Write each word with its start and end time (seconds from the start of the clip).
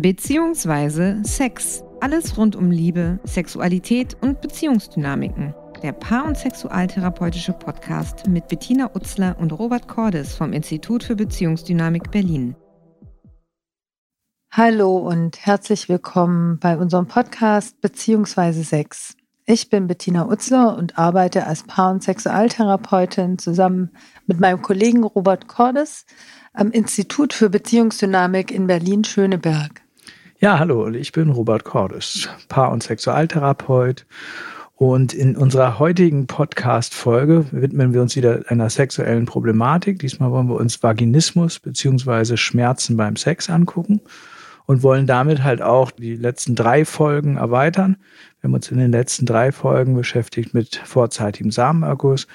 beziehungsweise 0.00 1.20
Sex. 1.24 1.84
Alles 2.00 2.38
rund 2.38 2.56
um 2.56 2.70
Liebe, 2.70 3.18
Sexualität 3.24 4.16
und 4.22 4.40
Beziehungsdynamiken. 4.40 5.54
Der 5.82 5.92
Paar- 5.92 6.26
und 6.26 6.38
Sexualtherapeutische 6.38 7.52
Podcast 7.52 8.26
mit 8.26 8.48
Bettina 8.48 8.90
Utzler 8.94 9.36
und 9.38 9.52
Robert 9.52 9.88
Cordes 9.88 10.34
vom 10.34 10.52
Institut 10.52 11.04
für 11.04 11.16
Beziehungsdynamik 11.16 12.10
Berlin. 12.10 12.56
Hallo 14.50 14.96
und 14.96 15.44
herzlich 15.44 15.88
willkommen 15.88 16.58
bei 16.58 16.76
unserem 16.76 17.06
Podcast 17.06 17.80
Beziehungsweise 17.80 18.64
Sex. 18.64 19.16
Ich 19.44 19.68
bin 19.68 19.86
Bettina 19.86 20.28
Utzler 20.28 20.76
und 20.76 20.98
arbeite 20.98 21.46
als 21.46 21.64
Paar- 21.64 21.92
und 21.92 22.02
Sexualtherapeutin 22.02 23.38
zusammen 23.38 23.90
mit 24.26 24.40
meinem 24.40 24.62
Kollegen 24.62 25.04
Robert 25.04 25.46
Cordes 25.46 26.06
am 26.52 26.70
Institut 26.70 27.32
für 27.32 27.50
Beziehungsdynamik 27.50 28.50
in 28.50 28.66
Berlin-Schöneberg. 28.66 29.79
Ja, 30.42 30.58
hallo, 30.58 30.88
ich 30.88 31.12
bin 31.12 31.28
Robert 31.28 31.64
Cordes, 31.64 32.30
Paar- 32.48 32.72
und 32.72 32.82
Sexualtherapeut. 32.82 34.06
Und 34.74 35.12
in 35.12 35.36
unserer 35.36 35.78
heutigen 35.78 36.26
Podcast-Folge 36.26 37.44
widmen 37.50 37.92
wir 37.92 38.00
uns 38.00 38.16
wieder 38.16 38.44
einer 38.48 38.70
sexuellen 38.70 39.26
Problematik. 39.26 39.98
Diesmal 39.98 40.30
wollen 40.30 40.48
wir 40.48 40.54
uns 40.54 40.82
Vaginismus 40.82 41.58
bzw. 41.58 42.38
Schmerzen 42.38 42.96
beim 42.96 43.16
Sex 43.16 43.50
angucken 43.50 44.00
und 44.64 44.82
wollen 44.82 45.06
damit 45.06 45.44
halt 45.44 45.60
auch 45.60 45.90
die 45.90 46.16
letzten 46.16 46.54
drei 46.54 46.86
Folgen 46.86 47.36
erweitern. 47.36 47.98
Wir 48.40 48.48
haben 48.48 48.54
uns 48.54 48.70
in 48.70 48.78
den 48.78 48.92
letzten 48.92 49.26
drei 49.26 49.52
Folgen 49.52 49.94
beschäftigt 49.94 50.54
mit 50.54 50.76
vorzeitigem 50.76 51.50
Samenerguss, 51.50 52.26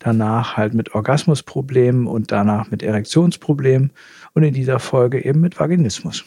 danach 0.00 0.58
halt 0.58 0.74
mit 0.74 0.94
Orgasmusproblemen 0.94 2.08
und 2.08 2.30
danach 2.30 2.70
mit 2.70 2.82
Erektionsproblemen 2.82 3.90
und 4.34 4.42
in 4.42 4.52
dieser 4.52 4.80
Folge 4.80 5.24
eben 5.24 5.40
mit 5.40 5.58
Vaginismus. 5.58 6.26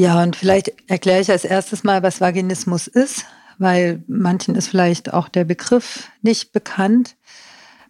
Ja, 0.00 0.22
und 0.22 0.34
vielleicht 0.34 0.72
erkläre 0.86 1.20
ich 1.20 1.30
als 1.30 1.44
erstes 1.44 1.84
mal, 1.84 2.02
was 2.02 2.22
Vaginismus 2.22 2.86
ist, 2.86 3.26
weil 3.58 4.02
manchen 4.06 4.54
ist 4.54 4.68
vielleicht 4.68 5.12
auch 5.12 5.28
der 5.28 5.44
Begriff 5.44 6.08
nicht 6.22 6.52
bekannt. 6.52 7.18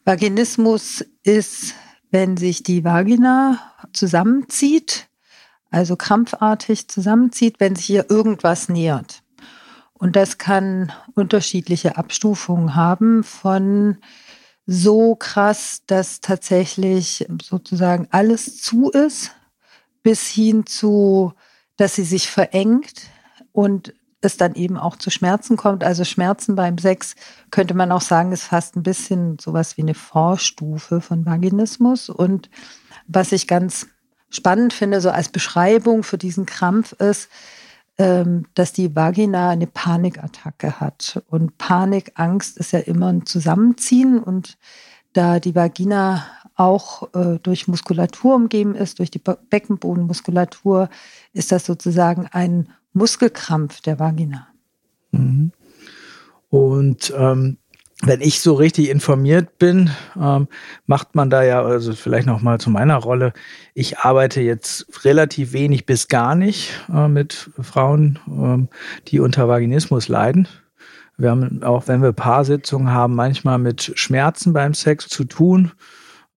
Vaginismus 0.05 1.05
ist, 1.23 1.77
wenn 2.11 2.37
sich 2.37 2.65
die 2.65 2.83
Vagina 2.83 3.61
zusammenzieht, 3.93 5.07
also 5.71 5.95
krampfartig 5.95 6.89
zusammenzieht, 6.89 7.61
wenn 7.61 7.77
sich 7.77 7.89
ihr 7.91 8.11
irgendwas 8.11 8.69
nähert. 8.69 9.23
Und 9.93 10.17
das 10.17 10.37
kann 10.37 10.93
unterschiedliche 11.15 11.97
Abstufungen 11.97 12.75
haben 12.75 13.23
von 13.23 13.99
so 14.67 15.15
krass, 15.15 15.83
dass 15.87 16.21
tatsächlich 16.21 17.29
sozusagen 17.41 18.09
alles 18.11 18.61
zu 18.61 18.91
ist, 18.91 19.31
bis 20.03 20.27
hin 20.27 20.67
zu, 20.67 21.35
dass 21.81 21.95
sie 21.95 22.05
sich 22.05 22.29
verengt 22.29 23.09
und 23.53 23.95
es 24.21 24.37
dann 24.37 24.55
eben 24.55 24.77
auch 24.77 24.97
zu 24.97 25.09
Schmerzen 25.09 25.57
kommt. 25.57 25.83
Also 25.83 26.05
Schmerzen 26.05 26.55
beim 26.55 26.77
Sex 26.77 27.15
könnte 27.51 27.73
man 27.73 27.91
auch 27.91 28.03
sagen, 28.03 28.33
ist 28.33 28.43
fast 28.43 28.77
ein 28.77 28.83
bisschen 28.83 29.39
sowas 29.39 29.79
wie 29.79 29.83
eine 29.83 29.95
Vorstufe 29.95 31.01
von 31.01 31.25
Vaginismus. 31.25 32.11
Und 32.11 32.51
was 33.07 33.33
ich 33.33 33.47
ganz 33.47 33.87
spannend 34.29 34.75
finde, 34.75 35.01
so 35.01 35.09
als 35.09 35.31
Beschreibung 35.31 36.03
für 36.03 36.19
diesen 36.19 36.45
Krampf 36.45 36.93
ist, 36.93 37.31
ähm, 37.97 38.45
dass 38.55 38.75
die 38.75 38.95
Vagina 38.95 39.49
eine 39.49 39.67
Panikattacke 39.67 40.81
hat. 40.81 41.23
Und 41.31 41.57
Panik, 41.57 42.13
Angst 42.17 42.59
ist 42.59 42.73
ja 42.73 42.81
immer 42.81 43.11
ein 43.11 43.25
Zusammenziehen. 43.25 44.23
Und 44.23 44.59
da 45.13 45.41
die 45.41 45.55
Vagina 45.55 46.25
auch 46.57 47.15
äh, 47.15 47.39
durch 47.43 47.69
Muskulatur 47.69 48.35
umgeben 48.35 48.75
ist, 48.75 48.99
durch 48.99 49.11
die 49.11 49.19
Beckenbodenmuskulatur, 49.21 50.91
ist 51.33 51.53
das 51.53 51.65
sozusagen 51.65 52.27
ein 52.31 52.69
Muskelkrampf 52.93 53.81
der 53.81 53.99
Vagina. 53.99 54.49
Mhm. 55.13 55.53
Und 56.51 57.13
ähm, 57.17 57.57
wenn 58.03 58.21
ich 58.21 58.41
so 58.41 58.55
richtig 58.55 58.89
informiert 58.89 59.59
bin, 59.59 59.91
ähm, 60.19 60.49
macht 60.87 61.15
man 61.15 61.29
da 61.29 61.43
ja, 61.43 61.63
also 61.63 61.93
vielleicht 61.93 62.27
noch 62.27 62.41
mal 62.41 62.59
zu 62.59 62.71
meiner 62.71 62.97
Rolle. 62.97 63.33
Ich 63.75 63.99
arbeite 63.99 64.41
jetzt 64.41 65.05
relativ 65.05 65.53
wenig 65.53 65.87
bis 65.87 66.09
gar 66.09 66.35
nicht 66.35 66.73
äh, 66.93 67.09
mit 67.09 67.51
Frauen, 67.61 68.19
ähm, 68.27 68.69
die 69.09 69.21
unter 69.21 69.49
Vaginismus 69.49 70.09
leiden. 70.09 70.49
Wir 71.21 71.31
haben 71.31 71.63
auch, 71.63 71.87
wenn 71.87 72.03
wir 72.03 72.13
Paarsitzungen 72.13 72.91
haben, 72.93 73.15
manchmal 73.15 73.59
mit 73.59 73.93
Schmerzen 73.95 74.53
beim 74.53 74.73
Sex 74.73 75.09
zu 75.09 75.25
tun. 75.25 75.73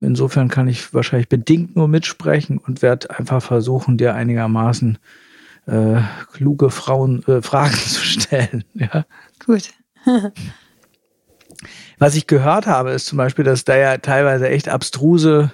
Insofern 0.02 0.50
kann 0.50 0.68
ich 0.68 0.94
wahrscheinlich 0.94 1.30
bedingt 1.30 1.78
nur 1.78 1.88
mitsprechen 1.88 2.58
und 2.58 2.82
werde 2.82 3.10
einfach 3.18 3.42
versuchen, 3.42 3.98
dir 3.98 4.14
einigermaßen 4.14 4.98
äh, 5.68 6.02
kluge 6.34 6.70
Frauen 6.70 7.24
äh, 7.28 7.42
Fragen 7.44 7.76
zu 7.76 8.02
stellen. 8.04 8.66
Ja. 8.74 9.06
Gut. 9.46 9.70
Was 11.98 12.16
ich 12.16 12.28
gehört 12.28 12.68
habe, 12.68 12.92
ist 12.92 13.06
zum 13.06 13.18
Beispiel, 13.18 13.46
dass 13.46 13.64
da 13.64 13.78
ja 13.78 13.98
teilweise 13.98 14.50
echt 14.50 14.68
abstruse 14.68 15.54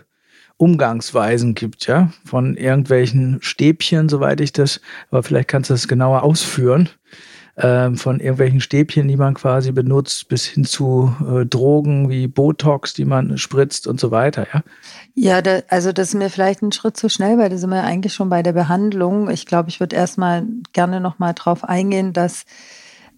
Umgangsweisen 0.57 1.53
gibt, 1.53 1.85
ja, 1.85 2.11
von 2.25 2.57
irgendwelchen 2.57 3.37
Stäbchen, 3.41 4.09
soweit 4.09 4.41
ich 4.41 4.51
das, 4.51 4.81
aber 5.11 5.21
vielleicht 5.21 5.47
kannst 5.47 5.69
du 5.69 5.75
das 5.75 5.87
genauer 5.87 6.23
ausführen, 6.23 6.89
ähm, 7.61 7.97
von 7.97 8.19
irgendwelchen 8.19 8.61
Stäbchen, 8.61 9.07
die 9.07 9.17
man 9.17 9.33
quasi 9.33 9.71
benutzt, 9.71 10.29
bis 10.29 10.45
hin 10.45 10.63
zu 10.63 11.13
äh, 11.21 11.45
Drogen 11.45 12.09
wie 12.09 12.27
Botox, 12.27 12.93
die 12.93 13.05
man 13.05 13.37
spritzt 13.37 13.85
und 13.85 13.99
so 13.99 14.11
weiter, 14.11 14.47
ja. 14.53 14.63
Ja, 15.13 15.41
da, 15.41 15.59
also 15.67 15.91
das 15.91 16.09
ist 16.09 16.15
mir 16.15 16.29
vielleicht 16.29 16.61
ein 16.61 16.71
Schritt 16.71 16.95
zu 16.95 17.09
schnell, 17.09 17.37
weil 17.37 17.49
da 17.49 17.57
sind 17.57 17.69
wir 17.69 17.83
eigentlich 17.83 18.13
schon 18.13 18.29
bei 18.29 18.43
der 18.43 18.53
Behandlung. 18.53 19.29
Ich 19.29 19.45
glaube, 19.45 19.69
ich 19.69 19.81
würde 19.81 19.95
erstmal 19.95 20.45
gerne 20.71 21.01
nochmal 21.01 21.33
drauf 21.33 21.65
eingehen, 21.65 22.13
dass 22.13 22.45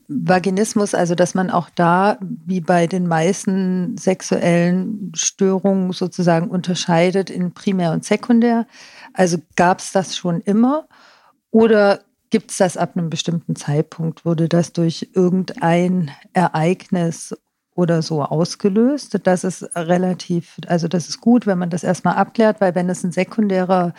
Vaginismus, 0.07 0.95
also 0.95 1.15
dass 1.15 1.35
man 1.35 1.49
auch 1.49 1.69
da, 1.73 2.17
wie 2.19 2.61
bei 2.61 2.87
den 2.87 3.07
meisten 3.07 3.95
sexuellen 3.97 5.11
Störungen 5.15 5.93
sozusagen 5.93 6.49
unterscheidet 6.49 7.29
in 7.29 7.53
primär 7.53 7.91
und 7.91 8.03
sekundär. 8.03 8.65
Also 9.13 9.37
gab 9.55 9.79
es 9.79 9.91
das 9.91 10.17
schon 10.17 10.41
immer 10.41 10.87
oder 11.51 12.01
gibt 12.31 12.51
es 12.51 12.57
das 12.57 12.77
ab 12.77 12.97
einem 12.97 13.09
bestimmten 13.09 13.55
Zeitpunkt? 13.55 14.25
Wurde 14.25 14.49
das 14.49 14.73
durch 14.73 15.09
irgendein 15.13 16.11
Ereignis 16.33 17.35
oder 17.75 18.01
so 18.01 18.23
ausgelöst? 18.23 19.19
Das 19.23 19.43
ist 19.43 19.63
relativ, 19.75 20.57
also 20.67 20.87
das 20.87 21.09
ist 21.09 21.21
gut, 21.21 21.45
wenn 21.45 21.59
man 21.59 21.69
das 21.69 21.83
erstmal 21.83 22.15
abklärt, 22.15 22.61
weil 22.61 22.73
wenn 22.73 22.89
es 22.89 23.03
ein 23.03 23.11
sekundärer 23.11 23.93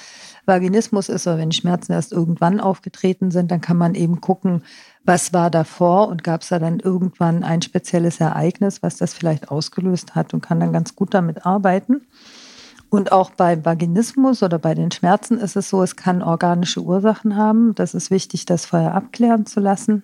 Vaginismus 0.47 1.09
ist 1.09 1.26
oder 1.26 1.38
wenn 1.38 1.53
Schmerzen 1.53 1.93
erst 1.93 2.12
irgendwann 2.12 2.59
aufgetreten 2.59 3.31
sind, 3.31 3.50
dann 3.50 3.60
kann 3.60 3.76
man 3.76 3.94
eben 3.94 4.20
gucken, 4.20 4.64
was 5.04 5.32
war 5.32 5.50
davor 5.50 6.09
und 6.09 6.25
gab 6.25 6.43
es 6.43 6.49
da 6.49 6.59
dann 6.59 6.81
irgendwann 6.81 7.44
ein 7.44 7.62
spezielles 7.62 8.20
Ereignis, 8.20 8.82
was 8.82 8.97
das 8.97 9.14
vielleicht 9.14 9.50
ausgelöst 9.50 10.14
hat 10.14 10.32
und 10.32 10.41
kann 10.41 10.60
dann 10.60 10.72
ganz 10.72 10.97
gut 10.97 11.12
damit 11.12 11.44
arbeiten. 11.44 12.06
Und 12.93 13.11
auch 13.11 13.31
beim 13.31 13.65
Vaginismus 13.65 14.43
oder 14.43 14.59
bei 14.59 14.75
den 14.75 14.91
Schmerzen 14.91 15.39
ist 15.39 15.57
es 15.57 15.71
so, 15.71 15.83
es 15.83 15.97
kann 15.97 16.23
organische 16.23 16.83
Ursachen 16.83 17.37
haben. 17.37 17.75
Das 17.75 17.95
ist 17.95 18.11
wichtig, 18.11 18.45
das 18.45 18.67
vorher 18.67 18.95
abklären 18.95 19.47
zu 19.47 19.61
lassen. 19.61 20.03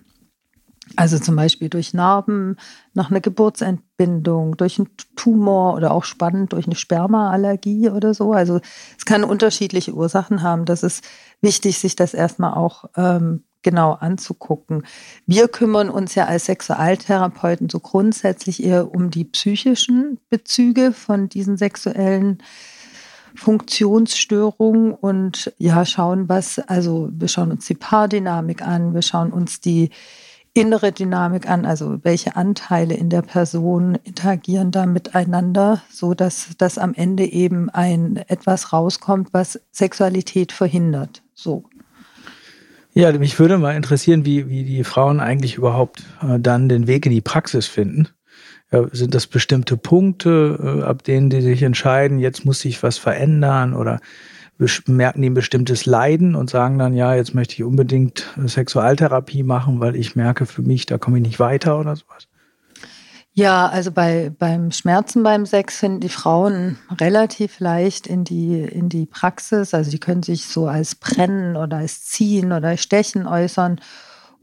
Also 0.95 1.19
zum 1.19 1.35
Beispiel 1.35 1.69
durch 1.69 1.93
Narben, 1.93 2.55
nach 2.95 3.11
einer 3.11 3.19
Geburtsentbindung, 3.19 4.57
durch 4.57 4.79
einen 4.79 4.89
Tumor 5.15 5.75
oder 5.75 5.91
auch 5.91 6.03
spannend 6.03 6.53
durch 6.53 6.65
eine 6.65 6.73
Spermaallergie 6.73 7.91
oder 7.91 8.15
so. 8.15 8.33
Also 8.33 8.59
es 8.97 9.05
kann 9.05 9.23
unterschiedliche 9.23 9.93
Ursachen 9.93 10.41
haben. 10.41 10.65
Das 10.65 10.81
ist 10.81 11.03
wichtig, 11.41 11.77
sich 11.77 11.95
das 11.95 12.15
erstmal 12.15 12.55
auch 12.55 12.85
ähm, 12.97 13.43
genau 13.61 13.91
anzugucken. 13.93 14.83
Wir 15.27 15.47
kümmern 15.47 15.91
uns 15.91 16.15
ja 16.15 16.25
als 16.25 16.45
Sexualtherapeuten 16.45 17.69
so 17.69 17.79
grundsätzlich 17.79 18.63
eher 18.63 18.91
um 18.91 19.11
die 19.11 19.25
psychischen 19.25 20.19
Bezüge 20.31 20.91
von 20.91 21.29
diesen 21.29 21.55
sexuellen 21.55 22.41
Funktionsstörungen 23.39 24.91
und 24.91 25.53
ja, 25.57 25.85
schauen 25.85 26.27
was, 26.27 26.59
also 26.59 27.09
wir 27.11 27.29
schauen 27.29 27.51
uns 27.51 27.65
die 27.65 27.73
Paardynamik 27.73 28.61
an, 28.61 28.93
wir 28.93 29.01
schauen 29.01 29.31
uns 29.31 29.61
die 29.61 29.91
innere 30.53 30.91
Dynamik 30.91 31.49
an, 31.49 31.65
also 31.65 31.99
welche 32.03 32.35
Anteile 32.35 32.95
in 32.95 33.09
der 33.09 33.21
Person 33.21 33.97
interagieren 34.03 34.71
da 34.71 34.85
miteinander, 34.85 35.81
so 35.89 36.13
dass 36.13 36.49
das 36.57 36.77
am 36.77 36.93
Ende 36.93 37.23
eben 37.23 37.69
ein 37.69 38.17
etwas 38.27 38.73
rauskommt, 38.73 39.29
was 39.31 39.61
Sexualität 39.71 40.51
verhindert. 40.51 41.23
So. 41.33 41.63
Ja, 42.93 43.11
mich 43.17 43.39
würde 43.39 43.57
mal 43.57 43.75
interessieren, 43.75 44.25
wie, 44.25 44.49
wie 44.49 44.65
die 44.65 44.83
Frauen 44.83 45.21
eigentlich 45.21 45.55
überhaupt 45.55 46.03
äh, 46.21 46.39
dann 46.39 46.67
den 46.67 46.87
Weg 46.87 47.05
in 47.05 47.13
die 47.13 47.21
Praxis 47.21 47.67
finden. 47.67 48.09
Ja, 48.71 48.87
sind 48.91 49.15
das 49.15 49.25
bestimmte 49.25 49.77
Punkte, 49.77 50.81
äh, 50.81 50.83
ab 50.83 51.03
denen 51.03 51.29
die 51.29 51.41
sich 51.41 51.63
entscheiden, 51.63 52.19
jetzt 52.19 52.45
muss 52.45 52.59
sich 52.59 52.83
was 52.83 52.97
verändern 52.97 53.73
oder 53.73 53.99
merken 54.87 55.21
die 55.21 55.29
ein 55.29 55.33
bestimmtes 55.33 55.85
Leiden 55.85 56.35
und 56.35 56.49
sagen 56.49 56.77
dann, 56.77 56.93
ja, 56.93 57.15
jetzt 57.15 57.33
möchte 57.33 57.53
ich 57.53 57.63
unbedingt 57.63 58.27
Sexualtherapie 58.45 59.43
machen, 59.43 59.79
weil 59.79 59.95
ich 59.95 60.15
merke 60.15 60.45
für 60.45 60.61
mich, 60.61 60.85
da 60.85 60.97
komme 60.97 61.17
ich 61.17 61.23
nicht 61.23 61.39
weiter 61.39 61.79
oder 61.79 61.95
sowas? 61.95 62.27
Ja, 63.31 63.67
also 63.67 63.91
bei, 63.91 64.31
beim 64.37 64.71
Schmerzen 64.71 65.23
beim 65.23 65.45
Sex 65.45 65.77
finden 65.77 66.01
die 66.01 66.09
Frauen 66.09 66.77
relativ 66.99 67.61
leicht 67.61 68.05
in 68.05 68.25
die, 68.25 68.59
in 68.59 68.89
die 68.89 69.05
Praxis. 69.05 69.73
Also 69.73 69.91
die 69.91 69.99
können 69.99 70.23
sich 70.23 70.47
so 70.47 70.67
als 70.67 70.95
Brennen 70.95 71.55
oder 71.55 71.77
als 71.77 72.03
Ziehen 72.03 72.51
oder 72.51 72.75
Stechen 72.75 73.25
äußern 73.25 73.79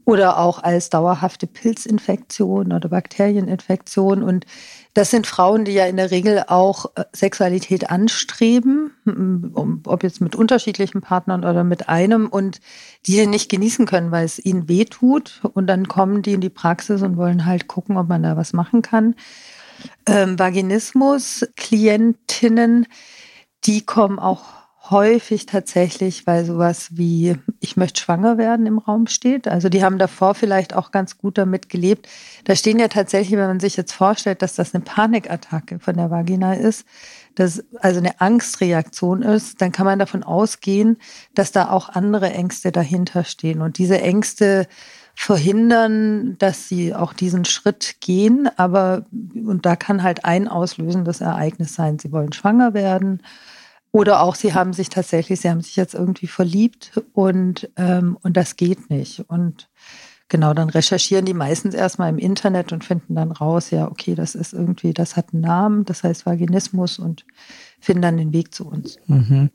oder 0.07 0.39
auch 0.39 0.63
als 0.63 0.89
dauerhafte 0.89 1.45
Pilzinfektion 1.47 2.71
oder 2.71 2.87
Bakterieninfektion. 2.87 4.23
Und 4.23 4.45
das 4.93 5.11
sind 5.11 5.27
Frauen, 5.27 5.65
die 5.65 5.73
ja 5.73 5.85
in 5.85 5.97
der 5.97 6.11
Regel 6.11 6.45
auch 6.47 6.85
äh, 6.95 7.03
Sexualität 7.11 7.89
anstreben, 7.89 8.91
ob 9.83 10.03
jetzt 10.03 10.21
mit 10.21 10.33
unterschiedlichen 10.33 11.01
Partnern 11.01 11.43
oder 11.43 11.65
mit 11.65 11.89
einem 11.89 12.27
und 12.27 12.61
die 13.05 13.27
nicht 13.27 13.51
genießen 13.51 13.85
können, 13.85 14.11
weil 14.11 14.23
es 14.23 14.39
ihnen 14.39 14.69
weh 14.69 14.85
tut. 14.85 15.41
Und 15.53 15.67
dann 15.67 15.89
kommen 15.89 16.21
die 16.21 16.31
in 16.31 16.39
die 16.39 16.49
Praxis 16.49 17.01
und 17.01 17.17
wollen 17.17 17.45
halt 17.45 17.67
gucken, 17.67 17.97
ob 17.97 18.07
man 18.07 18.23
da 18.23 18.37
was 18.37 18.53
machen 18.53 18.81
kann. 18.81 19.13
Ähm, 20.05 20.39
Vaginismus-Klientinnen, 20.39 22.87
die 23.65 23.85
kommen 23.85 24.19
auch 24.19 24.66
häufig 24.91 25.45
tatsächlich, 25.45 26.27
weil 26.27 26.45
sowas 26.45 26.89
wie 26.91 27.37
ich 27.59 27.77
möchte 27.77 28.01
schwanger 28.01 28.37
werden 28.37 28.65
im 28.65 28.77
Raum 28.77 29.07
steht. 29.07 29.47
Also 29.47 29.69
die 29.69 29.83
haben 29.83 29.97
davor 29.97 30.35
vielleicht 30.35 30.73
auch 30.75 30.91
ganz 30.91 31.17
gut 31.17 31.37
damit 31.37 31.69
gelebt. 31.69 32.07
Da 32.45 32.55
stehen 32.55 32.79
ja 32.79 32.87
tatsächlich, 32.87 33.37
wenn 33.37 33.47
man 33.47 33.59
sich 33.59 33.77
jetzt 33.77 33.93
vorstellt, 33.93 34.41
dass 34.41 34.55
das 34.55 34.73
eine 34.73 34.83
Panikattacke 34.83 35.79
von 35.79 35.97
der 35.97 36.11
Vagina 36.11 36.53
ist, 36.53 36.85
dass 37.35 37.63
also 37.79 37.99
eine 37.99 38.19
Angstreaktion 38.19 39.21
ist, 39.21 39.61
dann 39.61 39.71
kann 39.71 39.85
man 39.85 39.99
davon 39.99 40.23
ausgehen, 40.23 40.97
dass 41.35 41.51
da 41.51 41.69
auch 41.69 41.89
andere 41.89 42.31
Ängste 42.31 42.71
dahinter 42.71 43.23
stehen. 43.23 43.61
Und 43.61 43.77
diese 43.77 44.01
Ängste 44.01 44.67
verhindern, 45.13 46.35
dass 46.37 46.69
sie 46.69 46.93
auch 46.93 47.13
diesen 47.13 47.45
Schritt 47.45 47.97
gehen. 48.01 48.49
Aber, 48.57 49.05
und 49.11 49.65
da 49.65 49.75
kann 49.75 50.03
halt 50.03 50.25
ein 50.25 50.47
auslösendes 50.47 51.21
Ereignis 51.21 51.73
sein. 51.73 51.99
Sie 51.99 52.11
wollen 52.11 52.33
schwanger 52.33 52.73
werden 52.73 53.21
oder 53.91 54.21
auch 54.21 54.35
sie 54.35 54.53
haben 54.53 54.73
sich 54.73 54.89
tatsächlich, 54.89 55.41
sie 55.41 55.49
haben 55.49 55.61
sich 55.61 55.75
jetzt 55.75 55.93
irgendwie 55.93 56.27
verliebt 56.27 57.01
und, 57.13 57.69
ähm, 57.77 58.17
und 58.21 58.37
das 58.37 58.55
geht 58.55 58.89
nicht. 58.89 59.23
Und 59.27 59.69
genau, 60.29 60.53
dann 60.53 60.69
recherchieren 60.69 61.25
die 61.25 61.33
meistens 61.33 61.73
erstmal 61.73 62.09
im 62.09 62.17
Internet 62.17 62.73
und 62.73 62.83
finden 62.83 63.15
dann 63.15 63.31
raus, 63.31 63.71
ja, 63.71 63.87
okay, 63.87 64.15
das 64.15 64.35
ist 64.35 64.53
irgendwie, 64.53 64.93
das 64.93 65.15
hat 65.15 65.33
einen 65.33 65.41
Namen, 65.41 65.85
das 65.85 66.03
heißt 66.03 66.25
Vaginismus 66.25 66.99
und 66.99 67.25
finden 67.79 68.01
dann 68.01 68.17
den 68.17 68.33
Weg 68.33 68.53
zu 68.53 68.67
uns. 68.67 68.97
Mhm. 69.07 69.49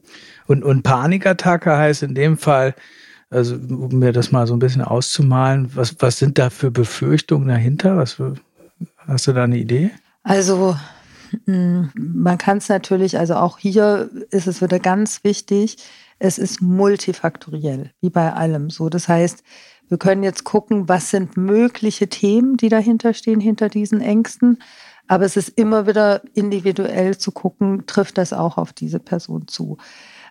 Und, 0.46 0.64
und 0.64 0.82
Panikattacke 0.82 1.76
heißt 1.76 2.02
in 2.02 2.14
dem 2.14 2.38
Fall, 2.38 2.74
also 3.30 3.54
um 3.54 3.98
mir 3.98 4.12
das 4.12 4.30
mal 4.30 4.46
so 4.46 4.54
ein 4.54 4.58
bisschen 4.58 4.82
auszumalen, 4.82 5.74
was, 5.74 5.96
was 6.00 6.18
sind 6.18 6.38
da 6.38 6.50
für 6.50 6.70
Befürchtungen 6.70 7.48
dahinter? 7.48 7.96
Was, 7.96 8.20
hast 9.06 9.26
du 9.26 9.32
da 9.32 9.44
eine 9.44 9.56
Idee? 9.56 9.90
Also 10.22 10.76
man 11.46 12.38
kann 12.38 12.58
es 12.58 12.68
natürlich, 12.68 13.18
also 13.18 13.34
auch 13.34 13.58
hier 13.58 14.10
ist 14.30 14.46
es 14.46 14.62
wieder 14.62 14.78
ganz 14.78 15.24
wichtig, 15.24 15.78
es 16.18 16.38
ist 16.38 16.62
multifaktoriell, 16.62 17.90
wie 18.00 18.10
bei 18.10 18.32
allem 18.32 18.70
so. 18.70 18.88
Das 18.88 19.08
heißt, 19.08 19.42
wir 19.88 19.98
können 19.98 20.22
jetzt 20.22 20.44
gucken, 20.44 20.88
was 20.88 21.10
sind 21.10 21.36
mögliche 21.36 22.08
Themen, 22.08 22.56
die 22.56 22.68
dahinter 22.68 23.12
stehen, 23.12 23.40
hinter 23.40 23.68
diesen 23.68 24.00
Ängsten. 24.00 24.58
Aber 25.08 25.24
es 25.24 25.36
ist 25.36 25.50
immer 25.50 25.86
wieder 25.86 26.22
individuell 26.34 27.18
zu 27.18 27.32
gucken, 27.32 27.84
trifft 27.86 28.18
das 28.18 28.32
auch 28.32 28.56
auf 28.56 28.72
diese 28.72 29.00
Person 29.00 29.48
zu. 29.48 29.76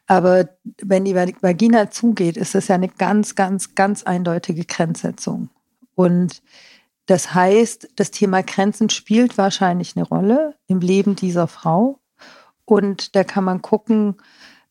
Aber 0.08 0.50
wenn 0.82 1.06
die 1.06 1.16
Vagina 1.16 1.92
zugeht, 1.92 2.38
ist 2.38 2.56
das 2.56 2.70
ja 2.70 2.76
eine 2.76 2.88
ganz, 2.88 3.36
ganz, 3.36 3.76
ganz 3.76 4.04
eindeutige 4.04 4.66
Grenzsetzung. 4.66 5.50
Und 5.94 6.42
das 7.06 7.34
heißt, 7.34 7.90
das 7.96 8.12
Thema 8.12 8.44
Grenzen 8.44 8.90
spielt 8.90 9.38
wahrscheinlich 9.38 9.96
eine 9.96 10.06
Rolle 10.06 10.56
im 10.68 10.80
Leben 10.80 11.16
dieser 11.16 11.48
Frau. 11.48 12.00
Und 12.66 13.16
da 13.16 13.24
kann 13.24 13.44
man 13.44 13.62
gucken, 13.62 14.16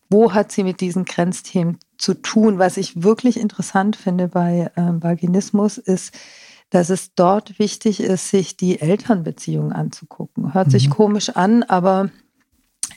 wo 0.09 0.33
hat 0.33 0.51
sie 0.51 0.65
mit 0.65 0.81
diesen 0.81 1.05
Grenzthemen 1.05 1.79
zu 1.99 2.15
tun. 2.15 2.59
Was 2.59 2.77
ich 2.77 3.03
wirklich 3.03 3.39
interessant 3.39 3.97
finde 3.97 4.29
bei 4.29 4.71
äh, 4.75 4.83
Vaginismus 5.03 5.79
ist, 5.79 6.15
dass 6.71 6.89
es 6.89 7.15
dort 7.15 7.59
wichtig 7.59 8.01
ist, 8.01 8.29
sich 8.29 8.57
die 8.57 8.81
Elternbeziehung 8.81 9.73
anzugucken. 9.73 10.55
Hört 10.55 10.69
mhm. 10.69 10.73
sich 10.73 10.89
komisch 10.89 11.31
an, 11.31 11.63
aber 11.65 12.11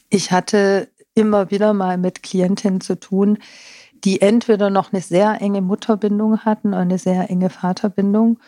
ich 0.09 0.31
hatte 0.31 0.89
immer 1.15 1.51
wieder 1.51 1.73
mal 1.73 1.97
mit 1.97 2.23
Klientinnen 2.23 2.81
zu 2.81 2.99
tun, 2.99 3.39
die 4.03 4.21
entweder 4.21 4.69
noch 4.69 4.93
eine 4.93 5.01
sehr 5.01 5.41
enge 5.41 5.61
Mutterbindung 5.61 6.39
hatten 6.39 6.69
oder 6.69 6.79
eine 6.79 6.97
sehr 6.97 7.29
enge 7.29 7.49
Vaterbindung 7.49 8.39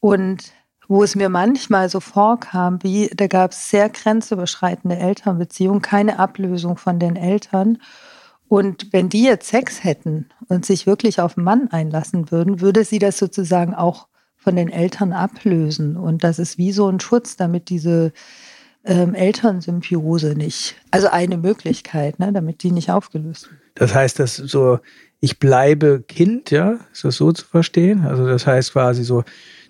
und 0.00 0.52
wo 0.88 1.02
es 1.02 1.14
mir 1.14 1.28
manchmal 1.28 1.90
so 1.90 2.00
vorkam, 2.00 2.82
wie 2.82 3.10
da 3.14 3.26
gab 3.26 3.52
es 3.52 3.70
sehr 3.70 3.90
grenzüberschreitende 3.90 4.96
Elternbeziehungen, 4.96 5.82
keine 5.82 6.18
Ablösung 6.18 6.78
von 6.78 6.98
den 6.98 7.14
Eltern. 7.16 7.78
Und 8.48 8.92
wenn 8.92 9.10
die 9.10 9.24
jetzt 9.24 9.48
Sex 9.48 9.84
hätten 9.84 10.30
und 10.48 10.64
sich 10.64 10.86
wirklich 10.86 11.20
auf 11.20 11.36
einen 11.36 11.44
Mann 11.44 11.68
einlassen 11.70 12.30
würden, 12.30 12.62
würde 12.62 12.84
sie 12.84 12.98
das 12.98 13.18
sozusagen 13.18 13.74
auch 13.74 14.08
von 14.36 14.56
den 14.56 14.70
Eltern 14.70 15.12
ablösen. 15.12 15.98
Und 15.98 16.24
das 16.24 16.38
ist 16.38 16.56
wie 16.56 16.72
so 16.72 16.88
ein 16.88 17.00
Schutz, 17.00 17.36
damit 17.36 17.68
diese 17.68 18.12
ähm, 18.84 19.14
Elternsymbiose 19.14 20.34
nicht, 20.34 20.76
also 20.90 21.08
eine 21.08 21.36
Möglichkeit, 21.36 22.18
ne, 22.18 22.32
damit 22.32 22.62
die 22.62 22.70
nicht 22.70 22.90
aufgelöst 22.90 23.50
wird. 23.50 23.60
Das 23.74 23.94
heißt, 23.94 24.18
dass 24.18 24.36
so, 24.36 24.78
ich 25.20 25.38
bleibe 25.38 26.02
Kind, 26.08 26.50
ja, 26.50 26.78
ist 26.92 27.04
das 27.04 27.16
so 27.16 27.32
zu 27.32 27.44
verstehen? 27.44 28.06
Also 28.06 28.26
das 28.26 28.46
heißt 28.46 28.72
quasi 28.72 29.04
so, 29.04 29.24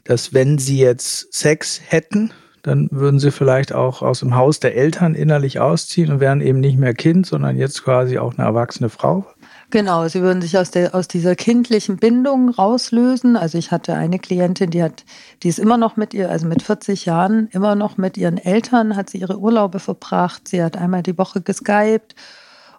dass 0.08 0.32
wenn 0.32 0.56
sie 0.56 0.78
jetzt 0.78 1.34
Sex 1.34 1.82
hätten, 1.86 2.32
dann 2.62 2.88
würden 2.90 3.20
sie 3.20 3.30
vielleicht 3.30 3.74
auch 3.74 4.00
aus 4.00 4.20
dem 4.20 4.34
Haus 4.34 4.58
der 4.58 4.74
Eltern 4.74 5.14
innerlich 5.14 5.60
ausziehen 5.60 6.10
und 6.10 6.18
wären 6.18 6.40
eben 6.40 6.60
nicht 6.60 6.78
mehr 6.78 6.94
Kind, 6.94 7.26
sondern 7.26 7.58
jetzt 7.58 7.84
quasi 7.84 8.18
auch 8.18 8.36
eine 8.36 8.46
erwachsene 8.46 8.88
Frau. 8.88 9.26
Genau, 9.70 10.08
sie 10.08 10.22
würden 10.22 10.40
sich 10.40 10.56
aus, 10.56 10.70
der, 10.70 10.94
aus 10.94 11.08
dieser 11.08 11.36
kindlichen 11.36 11.98
Bindung 11.98 12.48
rauslösen. 12.48 13.36
Also 13.36 13.58
ich 13.58 13.70
hatte 13.70 13.94
eine 13.94 14.18
Klientin, 14.18 14.70
die 14.70 14.82
hat, 14.82 15.04
die 15.42 15.48
ist 15.48 15.58
immer 15.58 15.76
noch 15.76 15.96
mit 15.96 16.14
ihr, 16.14 16.30
also 16.30 16.46
mit 16.46 16.62
40 16.62 17.04
Jahren, 17.04 17.48
immer 17.52 17.74
noch 17.74 17.98
mit 17.98 18.16
ihren 18.16 18.38
Eltern, 18.38 18.96
hat 18.96 19.10
sie 19.10 19.18
ihre 19.18 19.38
Urlaube 19.38 19.78
verbracht. 19.78 20.48
Sie 20.48 20.62
hat 20.62 20.78
einmal 20.78 21.02
die 21.02 21.18
Woche 21.18 21.42
geskypt 21.42 22.14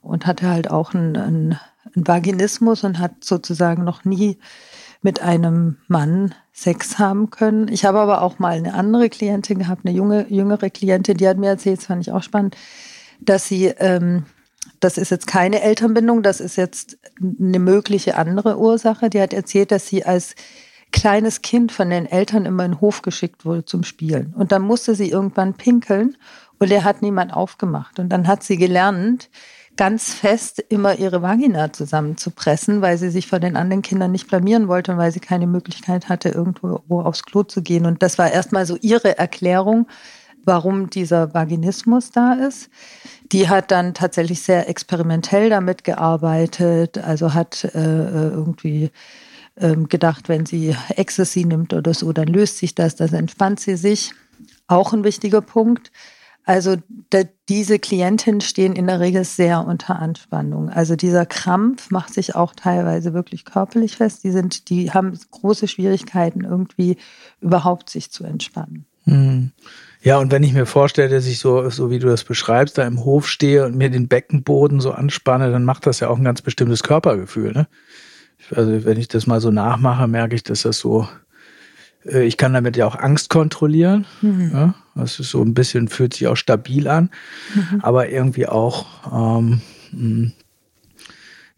und 0.02 0.26
hatte 0.26 0.50
halt 0.50 0.72
auch 0.72 0.96
einen, 0.96 1.16
einen, 1.16 1.60
einen 1.96 2.08
Vaginismus 2.08 2.84
und 2.84 2.98
hat 2.98 3.24
sozusagen 3.24 3.84
noch 3.84 4.04
nie 4.04 4.40
mit 5.02 5.22
einem 5.22 5.78
Mann 5.88 6.36
Sex 6.52 7.00
haben 7.00 7.30
können. 7.30 7.70
Ich 7.70 7.86
habe 7.86 8.00
aber 8.00 8.22
auch 8.22 8.40
mal 8.40 8.58
eine 8.58 8.74
andere 8.74 9.10
Klientin 9.10 9.60
gehabt, 9.60 9.86
eine 9.86 9.96
junge, 9.96 10.26
jüngere 10.30 10.70
Klientin, 10.70 11.18
die 11.18 11.28
hat 11.28 11.38
mir 11.38 11.48
erzählt, 11.48 11.80
das 11.80 11.86
fand 11.86 12.02
ich 12.02 12.12
auch 12.12 12.24
spannend, 12.24 12.58
dass 13.22 13.48
sie, 13.48 13.68
ähm, 13.68 14.26
das 14.80 14.98
ist 14.98 15.10
jetzt 15.10 15.28
keine 15.28 15.62
Elternbindung, 15.62 16.22
das 16.22 16.42
ist 16.42 16.58
jetzt 16.58 16.98
eine 17.22 17.60
mögliche 17.60 18.18
andere 18.18 18.58
Ursache. 18.58 19.10
Die 19.10 19.22
hat 19.22 19.34
erzählt, 19.34 19.72
dass 19.72 19.88
sie 19.88 20.06
als 20.06 20.36
kleines 20.92 21.42
Kind 21.42 21.72
von 21.72 21.90
den 21.90 22.06
Eltern 22.06 22.46
immer 22.46 22.66
in 22.66 22.72
den 22.72 22.82
Hof 22.82 23.02
geschickt 23.02 23.46
wurde 23.46 23.64
zum 23.64 23.84
Spielen. 23.84 24.34
Und 24.36 24.52
dann 24.52 24.64
musste 24.64 24.96
sie 24.96 25.10
irgendwann 25.10 25.54
pinkeln 25.54 26.18
und 26.58 26.72
er 26.72 26.84
hat 26.84 27.02
niemand 27.02 27.34
aufgemacht. 27.34 28.00
Und 28.00 28.10
dann 28.10 28.28
hat 28.28 28.44
sie 28.44 28.58
gelernt, 28.58 29.30
ganz 29.80 30.14
fest 30.14 30.62
immer 30.68 31.00
ihre 31.00 31.22
Vagina 31.22 31.72
zusammenzupressen, 31.72 32.82
weil 32.82 32.98
sie 32.98 33.10
sich 33.10 33.28
vor 33.28 33.40
den 33.40 33.56
anderen 33.56 33.82
Kindern 33.82 34.12
nicht 34.12 34.28
blamieren 34.28 34.68
wollte 34.68 34.92
und 34.92 34.98
weil 34.98 35.14
sie 35.14 35.22
keine 35.22 35.48
Möglichkeit 35.48 36.10
hatte, 36.10 36.28
irgendwo 36.28 37.00
aufs 37.00 37.24
Klo 37.24 37.44
zu 37.44 37.62
gehen. 37.62 37.86
Und 37.86 38.04
das 38.04 38.18
war 38.18 38.30
erstmal 38.30 38.66
so 38.66 38.76
ihre 38.82 39.18
Erklärung, 39.18 39.88
warum 40.44 40.90
dieser 40.90 41.34
Vaginismus 41.34 42.12
da 42.12 42.34
ist. 42.34 42.70
Die 43.32 43.48
hat 43.48 43.72
dann 43.72 43.94
tatsächlich 43.94 44.42
sehr 44.42 44.68
experimentell 44.68 45.50
damit 45.50 45.86
gearbeitet, 45.86 46.98
also 46.98 47.34
hat 47.34 47.64
äh, 47.64 47.70
irgendwie 47.72 48.92
ähm, 49.56 49.88
gedacht, 49.88 50.28
wenn 50.28 50.46
sie 50.46 50.76
Ecstasy 50.90 51.46
nimmt 51.46 51.74
oder 51.74 51.94
so, 51.94 52.12
dann 52.12 52.28
löst 52.28 52.58
sich 52.58 52.76
das, 52.76 52.98
das 52.98 53.14
entspannt 53.14 53.62
sie 53.62 53.78
sich. 53.78 54.12
Auch 54.68 54.92
ein 54.92 55.06
wichtiger 55.06 55.40
Punkt. 55.40 55.90
Also 56.50 56.78
da, 57.12 57.22
diese 57.48 57.78
Klientinnen 57.78 58.42
stehen 58.42 58.74
in 58.74 58.88
der 58.88 59.00
Regel 59.00 59.24
sehr 59.24 59.64
unter 59.68 60.00
Anspannung. 60.00 60.70
Also 60.70 60.96
dieser 60.96 61.28
Krampf 61.28 61.92
macht 61.92 62.12
sich 62.12 62.34
auch 62.34 62.56
teilweise 62.56 63.14
wirklich 63.14 63.46
körperlich 63.46 63.98
fest. 63.98 64.24
Die 64.24 64.32
sind, 64.32 64.72
die 64.72 64.90
haben 64.90 65.16
große 65.30 65.68
Schwierigkeiten, 65.68 66.46
irgendwie 66.46 66.98
überhaupt 67.40 67.92
sich 67.92 68.10
zu 68.10 68.24
entspannen. 68.24 68.88
Hm. 69.04 69.52
Ja, 70.02 70.18
und 70.18 70.32
wenn 70.32 70.42
ich 70.42 70.54
mir 70.54 70.66
vorstelle, 70.66 71.10
dass 71.10 71.28
ich 71.28 71.38
so, 71.38 71.70
so 71.70 71.92
wie 71.92 72.00
du 72.00 72.08
das 72.08 72.24
beschreibst, 72.24 72.80
da 72.80 72.88
im 72.88 73.06
Hof 73.06 73.28
stehe 73.28 73.68
und 73.68 73.76
mir 73.76 73.92
den 73.92 74.08
Beckenboden 74.08 74.82
so 74.82 74.92
anspanne, 74.92 75.52
dann 75.52 75.64
macht 75.64 75.86
das 75.86 76.00
ja 76.00 76.08
auch 76.08 76.18
ein 76.18 76.24
ganz 76.24 76.42
bestimmtes 76.42 76.82
Körpergefühl. 76.82 77.52
Ne? 77.52 77.68
Also 78.56 78.86
wenn 78.86 78.98
ich 78.98 79.08
das 79.08 79.28
mal 79.28 79.40
so 79.40 79.52
nachmache, 79.52 80.08
merke 80.08 80.34
ich, 80.34 80.42
dass 80.42 80.64
das 80.64 80.80
so 80.80 81.08
ich 82.04 82.38
kann 82.38 82.54
damit 82.54 82.78
ja 82.78 82.88
auch 82.88 82.96
Angst 82.96 83.30
kontrollieren. 83.30 84.06
Mhm. 84.22 84.52
Ja, 84.54 84.74
das 84.96 85.20
ist 85.20 85.32
so 85.32 85.42
ein 85.42 85.54
bisschen, 85.54 85.88
fühlt 85.88 86.14
sich 86.14 86.28
auch 86.28 86.38
stabil 86.38 86.88
an, 86.88 87.10
mhm. 87.54 87.82
aber 87.82 88.10
irgendwie 88.10 88.48
auch, 88.48 88.86
ähm, 89.12 89.62
hm, 89.92 90.32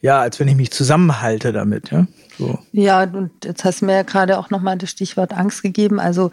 ja, 0.02 0.20
als 0.20 0.40
wenn 0.40 0.48
ich 0.48 0.56
mich 0.56 0.72
zusammenhalte 0.72 1.52
damit. 1.52 1.92
Ja, 1.92 2.08
so. 2.38 2.60
ja 2.72 3.04
und 3.04 3.32
jetzt 3.46 3.64
hast 3.64 3.82
du 3.82 3.86
mir 3.86 3.94
ja 3.94 4.04
gerade 4.04 4.40
auch 4.40 4.50
nochmal 4.50 4.78
das 4.78 4.90
Stichwort 4.90 5.34
Angst 5.34 5.62
gegeben. 5.62 6.00
Also 6.00 6.32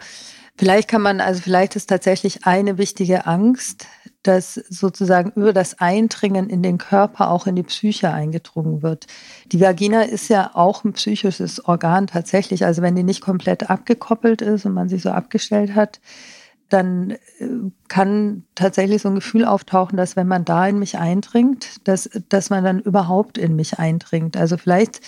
Vielleicht 0.59 0.89
kann 0.89 1.01
man, 1.01 1.21
also 1.21 1.41
vielleicht 1.41 1.77
ist 1.77 1.87
tatsächlich 1.87 2.45
eine 2.45 2.77
wichtige 2.77 3.25
Angst, 3.25 3.87
dass 4.23 4.55
sozusagen 4.55 5.31
über 5.35 5.53
das 5.53 5.79
Eindringen 5.79 6.49
in 6.49 6.61
den 6.61 6.77
Körper 6.77 7.31
auch 7.31 7.47
in 7.47 7.55
die 7.55 7.63
Psyche 7.63 8.11
eingedrungen 8.11 8.81
wird. 8.81 9.07
Die 9.51 9.61
Vagina 9.61 10.01
ist 10.01 10.27
ja 10.27 10.51
auch 10.53 10.83
ein 10.83 10.93
psychisches 10.93 11.63
Organ 11.65 12.07
tatsächlich. 12.07 12.65
Also 12.65 12.81
wenn 12.81 12.95
die 12.95 13.03
nicht 13.03 13.21
komplett 13.21 13.69
abgekoppelt 13.69 14.41
ist 14.41 14.65
und 14.65 14.73
man 14.73 14.89
sich 14.89 15.03
so 15.03 15.11
abgestellt 15.11 15.73
hat, 15.75 16.01
dann 16.67 17.11
äh, 17.11 17.17
kann 17.87 18.43
tatsächlich 18.55 19.01
so 19.01 19.09
ein 19.09 19.15
Gefühl 19.15 19.45
auftauchen, 19.45 19.97
dass 19.97 20.15
wenn 20.15 20.27
man 20.27 20.45
da 20.45 20.67
in 20.67 20.79
mich 20.79 20.97
eindringt, 20.97 21.87
dass, 21.87 22.09
dass 22.29 22.49
man 22.49 22.63
dann 22.63 22.79
überhaupt 22.79 23.37
in 23.37 23.55
mich 23.55 23.79
eindringt. 23.79 24.37
Also 24.37 24.57
vielleicht 24.57 25.01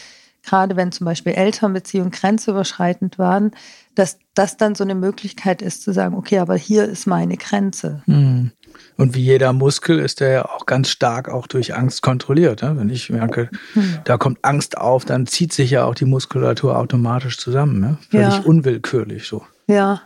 gerade 0.44 0.76
wenn 0.76 0.92
zum 0.92 1.06
Beispiel 1.06 1.34
Elternbeziehungen 1.34 2.12
grenzüberschreitend 2.12 3.20
waren, 3.20 3.52
dass 3.96 4.20
das 4.34 4.58
dann 4.58 4.76
so 4.76 4.84
eine 4.84 4.96
Möglichkeit 4.96 5.62
ist 5.62 5.84
zu 5.84 5.94
sagen, 5.94 6.16
okay, 6.16 6.40
aber 6.40 6.56
hier 6.56 6.86
ist 6.86 7.06
meine 7.06 7.38
Grenze. 7.38 8.04
Mhm. 8.06 8.52
Und 8.98 9.16
wie 9.16 9.22
jeder 9.22 9.54
Muskel 9.54 10.00
ist 10.00 10.20
der 10.20 10.30
ja 10.30 10.46
auch 10.46 10.66
ganz 10.66 10.90
stark 10.90 11.30
auch 11.30 11.48
durch 11.48 11.76
Angst 11.76 12.02
kontrolliert. 12.02 12.62
Ne? 12.62 12.78
Wenn 12.78 12.90
ich 12.90 13.10
merke, 13.10 13.50
mhm. 13.74 14.00
da 14.04 14.18
kommt 14.18 14.40
Angst 14.44 14.78
auf, 14.78 15.06
dann 15.06 15.28
zieht 15.28 15.54
sich 15.54 15.72
ja 15.72 15.86
auch 15.86 15.96
die 15.96 16.06
Muskulatur 16.06 16.78
automatisch 16.78 17.38
zusammen. 17.38 17.80
Ne? 17.80 17.98
Völlig 18.10 18.36
ja. 18.36 18.42
unwillkürlich 18.42 19.28
so. 19.28 19.44
Ja. 19.68 20.02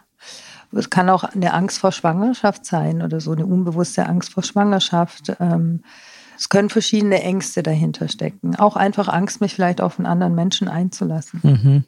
Es 0.71 0.89
kann 0.89 1.09
auch 1.09 1.23
eine 1.23 1.53
Angst 1.53 1.79
vor 1.79 1.93
Schwangerschaft 1.93 2.65
sein 2.65 3.01
oder 3.01 3.21
so, 3.21 3.31
eine 3.31 3.45
unbewusste 3.45 4.07
Angst 4.07 4.33
vor 4.33 4.43
Schwangerschaft. 4.43 5.33
Ähm, 5.39 5.81
es 6.37 6.49
können 6.49 6.69
verschiedene 6.69 7.21
Ängste 7.21 7.63
dahinter 7.63 8.09
stecken. 8.09 8.55
Auch 8.55 8.75
einfach 8.75 9.07
Angst, 9.07 9.41
mich 9.41 9.55
vielleicht 9.55 9.79
auf 9.79 9.99
einen 9.99 10.05
anderen 10.05 10.35
Menschen 10.35 10.67
einzulassen. 10.67 11.39
Mhm. 11.43 11.83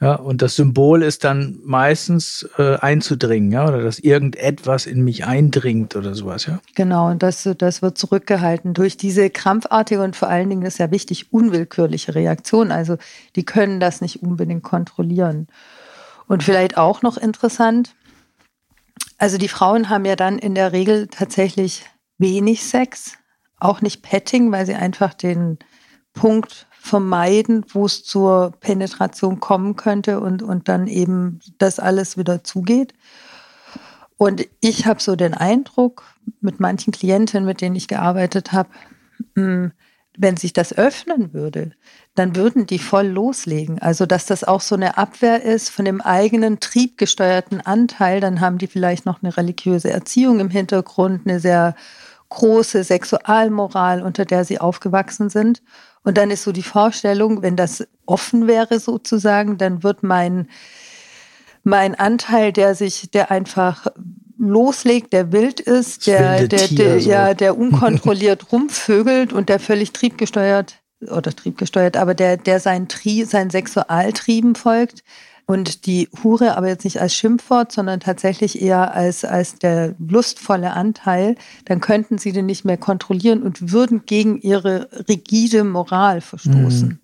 Ja, 0.00 0.14
und 0.14 0.42
das 0.42 0.54
Symbol 0.54 1.02
ist 1.02 1.24
dann 1.24 1.58
meistens 1.64 2.48
äh, 2.56 2.76
einzudringen, 2.76 3.50
ja, 3.50 3.66
oder 3.66 3.82
dass 3.82 3.98
irgendetwas 3.98 4.86
in 4.86 5.02
mich 5.02 5.26
eindringt 5.26 5.96
oder 5.96 6.14
sowas, 6.14 6.46
ja. 6.46 6.60
Genau, 6.76 7.10
und 7.10 7.24
das, 7.24 7.48
das 7.58 7.82
wird 7.82 7.98
zurückgehalten 7.98 8.74
durch 8.74 8.96
diese 8.96 9.28
krampfartige 9.28 10.00
und 10.02 10.14
vor 10.14 10.28
allen 10.28 10.50
Dingen, 10.50 10.62
das 10.62 10.74
ist 10.74 10.78
ja 10.78 10.92
wichtig, 10.92 11.32
unwillkürliche 11.32 12.14
Reaktion. 12.14 12.70
Also 12.70 12.96
die 13.34 13.44
können 13.44 13.80
das 13.80 14.00
nicht 14.00 14.22
unbedingt 14.22 14.62
kontrollieren. 14.62 15.48
Und 16.28 16.44
vielleicht 16.44 16.76
auch 16.76 17.02
noch 17.02 17.16
interessant, 17.16 17.96
also 19.16 19.36
die 19.36 19.48
Frauen 19.48 19.88
haben 19.88 20.04
ja 20.04 20.14
dann 20.14 20.38
in 20.38 20.54
der 20.54 20.72
Regel 20.72 21.08
tatsächlich 21.08 21.86
wenig 22.18 22.64
Sex, 22.64 23.14
auch 23.58 23.80
nicht 23.80 24.02
Petting, 24.02 24.52
weil 24.52 24.64
sie 24.64 24.74
einfach 24.74 25.12
den 25.12 25.58
Punkt 26.12 26.67
vermeiden, 26.88 27.64
wo 27.68 27.86
es 27.86 28.02
zur 28.02 28.52
Penetration 28.60 29.40
kommen 29.40 29.76
könnte 29.76 30.20
und, 30.20 30.42
und 30.42 30.68
dann 30.68 30.86
eben 30.86 31.40
das 31.58 31.78
alles 31.78 32.16
wieder 32.16 32.42
zugeht. 32.42 32.94
Und 34.16 34.46
ich 34.60 34.86
habe 34.86 35.00
so 35.00 35.14
den 35.14 35.34
Eindruck, 35.34 36.02
mit 36.40 36.60
manchen 36.60 36.92
Klientinnen, 36.92 37.46
mit 37.46 37.60
denen 37.60 37.76
ich 37.76 37.88
gearbeitet 37.88 38.52
habe, 38.52 38.68
hm, 39.34 39.72
wenn 40.20 40.36
sich 40.36 40.52
das 40.52 40.76
öffnen 40.76 41.32
würde, 41.32 41.70
dann 42.16 42.34
würden 42.34 42.66
die 42.66 42.80
voll 42.80 43.06
loslegen. 43.06 43.78
Also, 43.78 44.04
dass 44.04 44.26
das 44.26 44.42
auch 44.42 44.60
so 44.60 44.74
eine 44.74 44.98
Abwehr 44.98 45.44
ist 45.44 45.70
von 45.70 45.84
dem 45.84 46.00
eigenen 46.00 46.58
triebgesteuerten 46.58 47.60
Anteil, 47.60 48.20
dann 48.20 48.40
haben 48.40 48.58
die 48.58 48.66
vielleicht 48.66 49.06
noch 49.06 49.22
eine 49.22 49.36
religiöse 49.36 49.90
Erziehung 49.90 50.40
im 50.40 50.50
Hintergrund, 50.50 51.22
eine 51.24 51.38
sehr 51.38 51.76
große 52.30 52.82
Sexualmoral, 52.82 54.02
unter 54.02 54.24
der 54.24 54.44
sie 54.44 54.60
aufgewachsen 54.60 55.30
sind. 55.30 55.62
Und 56.08 56.16
dann 56.16 56.30
ist 56.30 56.44
so 56.44 56.52
die 56.52 56.62
Vorstellung, 56.62 57.42
wenn 57.42 57.54
das 57.54 57.86
offen 58.06 58.46
wäre 58.46 58.80
sozusagen, 58.80 59.58
dann 59.58 59.82
wird 59.82 60.02
mein, 60.02 60.48
mein 61.64 61.94
Anteil, 61.96 62.50
der 62.50 62.74
sich, 62.74 63.10
der 63.10 63.30
einfach 63.30 63.88
loslegt, 64.38 65.12
der 65.12 65.32
wild 65.32 65.60
ist, 65.60 66.06
der, 66.06 66.48
der, 66.48 66.68
der, 66.68 67.00
so. 67.00 67.10
ja, 67.10 67.34
der 67.34 67.58
unkontrolliert 67.58 68.46
rumvögelt 68.52 69.34
und 69.34 69.50
der 69.50 69.60
völlig 69.60 69.92
triebgesteuert 69.92 70.76
oder 71.02 71.36
triebgesteuert, 71.36 71.98
aber 71.98 72.14
der, 72.14 72.38
der 72.38 72.58
sein 72.58 72.88
Tri, 72.88 73.26
sein 73.26 73.50
Sexualtrieben 73.50 74.54
folgt, 74.54 75.04
und 75.50 75.86
die 75.86 76.10
Hure 76.22 76.58
aber 76.58 76.68
jetzt 76.68 76.84
nicht 76.84 77.00
als 77.00 77.14
Schimpfwort, 77.14 77.72
sondern 77.72 78.00
tatsächlich 78.00 78.60
eher 78.60 78.92
als, 78.94 79.24
als 79.24 79.54
der 79.54 79.94
lustvolle 79.98 80.74
Anteil, 80.74 81.36
dann 81.64 81.80
könnten 81.80 82.18
sie 82.18 82.32
den 82.32 82.44
nicht 82.44 82.66
mehr 82.66 82.76
kontrollieren 82.76 83.42
und 83.42 83.72
würden 83.72 84.02
gegen 84.04 84.38
ihre 84.42 84.90
rigide 85.08 85.64
Moral 85.64 86.20
verstoßen. 86.20 86.88
Mhm. 86.88 86.98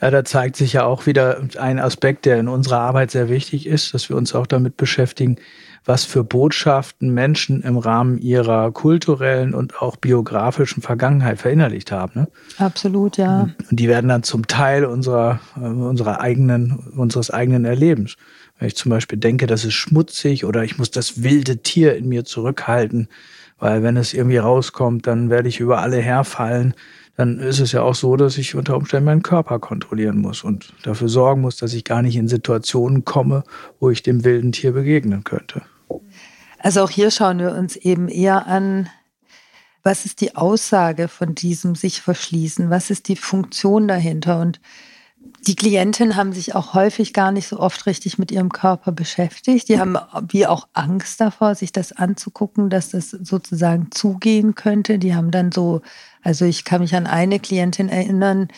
Ja, 0.00 0.10
da 0.10 0.24
zeigt 0.24 0.56
sich 0.56 0.72
ja 0.72 0.84
auch 0.84 1.04
wieder 1.04 1.46
ein 1.58 1.78
Aspekt, 1.78 2.24
der 2.24 2.38
in 2.38 2.48
unserer 2.48 2.80
Arbeit 2.80 3.10
sehr 3.10 3.28
wichtig 3.28 3.66
ist, 3.66 3.92
dass 3.92 4.08
wir 4.08 4.16
uns 4.16 4.34
auch 4.34 4.46
damit 4.46 4.78
beschäftigen, 4.78 5.36
was 5.84 6.04
für 6.04 6.24
Botschaften 6.24 7.12
Menschen 7.12 7.62
im 7.62 7.76
Rahmen 7.76 8.18
ihrer 8.18 8.72
kulturellen 8.72 9.54
und 9.54 9.82
auch 9.82 9.96
biografischen 9.96 10.82
Vergangenheit 10.82 11.38
verinnerlicht 11.38 11.92
haben. 11.92 12.12
Ne? 12.14 12.28
Absolut, 12.58 13.18
ja. 13.18 13.48
Und 13.70 13.80
die 13.80 13.88
werden 13.88 14.08
dann 14.08 14.22
zum 14.22 14.46
Teil 14.46 14.84
unserer, 14.84 15.40
äh, 15.56 15.60
unserer 15.60 16.20
eigenen, 16.20 16.72
unseres 16.96 17.30
eigenen 17.30 17.64
Erlebens. 17.64 18.16
Wenn 18.58 18.68
ich 18.68 18.76
zum 18.76 18.90
Beispiel 18.90 19.18
denke, 19.18 19.46
das 19.46 19.64
ist 19.64 19.74
schmutzig 19.74 20.44
oder 20.44 20.64
ich 20.64 20.78
muss 20.78 20.90
das 20.90 21.22
wilde 21.22 21.58
Tier 21.58 21.96
in 21.96 22.08
mir 22.08 22.24
zurückhalten, 22.24 23.08
weil 23.58 23.82
wenn 23.82 23.96
es 23.96 24.14
irgendwie 24.14 24.38
rauskommt, 24.38 25.06
dann 25.06 25.28
werde 25.28 25.48
ich 25.48 25.60
über 25.60 25.80
alle 25.80 25.98
herfallen 25.98 26.74
dann 27.16 27.38
ist 27.38 27.60
es 27.60 27.72
ja 27.72 27.82
auch 27.82 27.94
so, 27.94 28.16
dass 28.16 28.38
ich 28.38 28.54
unter 28.54 28.76
Umständen 28.76 29.04
meinen 29.04 29.22
Körper 29.22 29.60
kontrollieren 29.60 30.18
muss 30.18 30.42
und 30.42 30.72
dafür 30.82 31.08
sorgen 31.08 31.42
muss, 31.42 31.56
dass 31.56 31.72
ich 31.72 31.84
gar 31.84 32.02
nicht 32.02 32.16
in 32.16 32.26
Situationen 32.26 33.04
komme, 33.04 33.44
wo 33.78 33.90
ich 33.90 34.02
dem 34.02 34.24
wilden 34.24 34.50
Tier 34.50 34.72
begegnen 34.72 35.22
könnte. 35.22 35.62
Also 36.64 36.82
auch 36.82 36.88
hier 36.88 37.10
schauen 37.10 37.40
wir 37.40 37.52
uns 37.52 37.76
eben 37.76 38.08
eher 38.08 38.46
an, 38.46 38.88
was 39.82 40.06
ist 40.06 40.22
die 40.22 40.34
Aussage 40.34 41.08
von 41.08 41.34
diesem 41.34 41.74
sich 41.74 42.00
verschließen? 42.00 42.70
Was 42.70 42.88
ist 42.88 43.08
die 43.08 43.16
Funktion 43.16 43.86
dahinter? 43.86 44.40
Und 44.40 44.62
die 45.46 45.56
Klientinnen 45.56 46.16
haben 46.16 46.32
sich 46.32 46.54
auch 46.54 46.72
häufig 46.72 47.12
gar 47.12 47.32
nicht 47.32 47.48
so 47.48 47.60
oft 47.60 47.84
richtig 47.84 48.16
mit 48.16 48.32
ihrem 48.32 48.48
Körper 48.48 48.92
beschäftigt. 48.92 49.68
Die 49.68 49.78
haben 49.78 49.98
wie 50.30 50.46
auch 50.46 50.66
Angst 50.72 51.20
davor, 51.20 51.54
sich 51.54 51.70
das 51.70 51.92
anzugucken, 51.92 52.70
dass 52.70 52.88
das 52.88 53.10
sozusagen 53.10 53.90
zugehen 53.90 54.54
könnte. 54.54 54.98
Die 54.98 55.14
haben 55.14 55.30
dann 55.30 55.52
so, 55.52 55.82
also 56.22 56.46
ich 56.46 56.64
kann 56.64 56.80
mich 56.80 56.96
an 56.96 57.06
eine 57.06 57.40
Klientin 57.40 57.90
erinnern, 57.90 58.48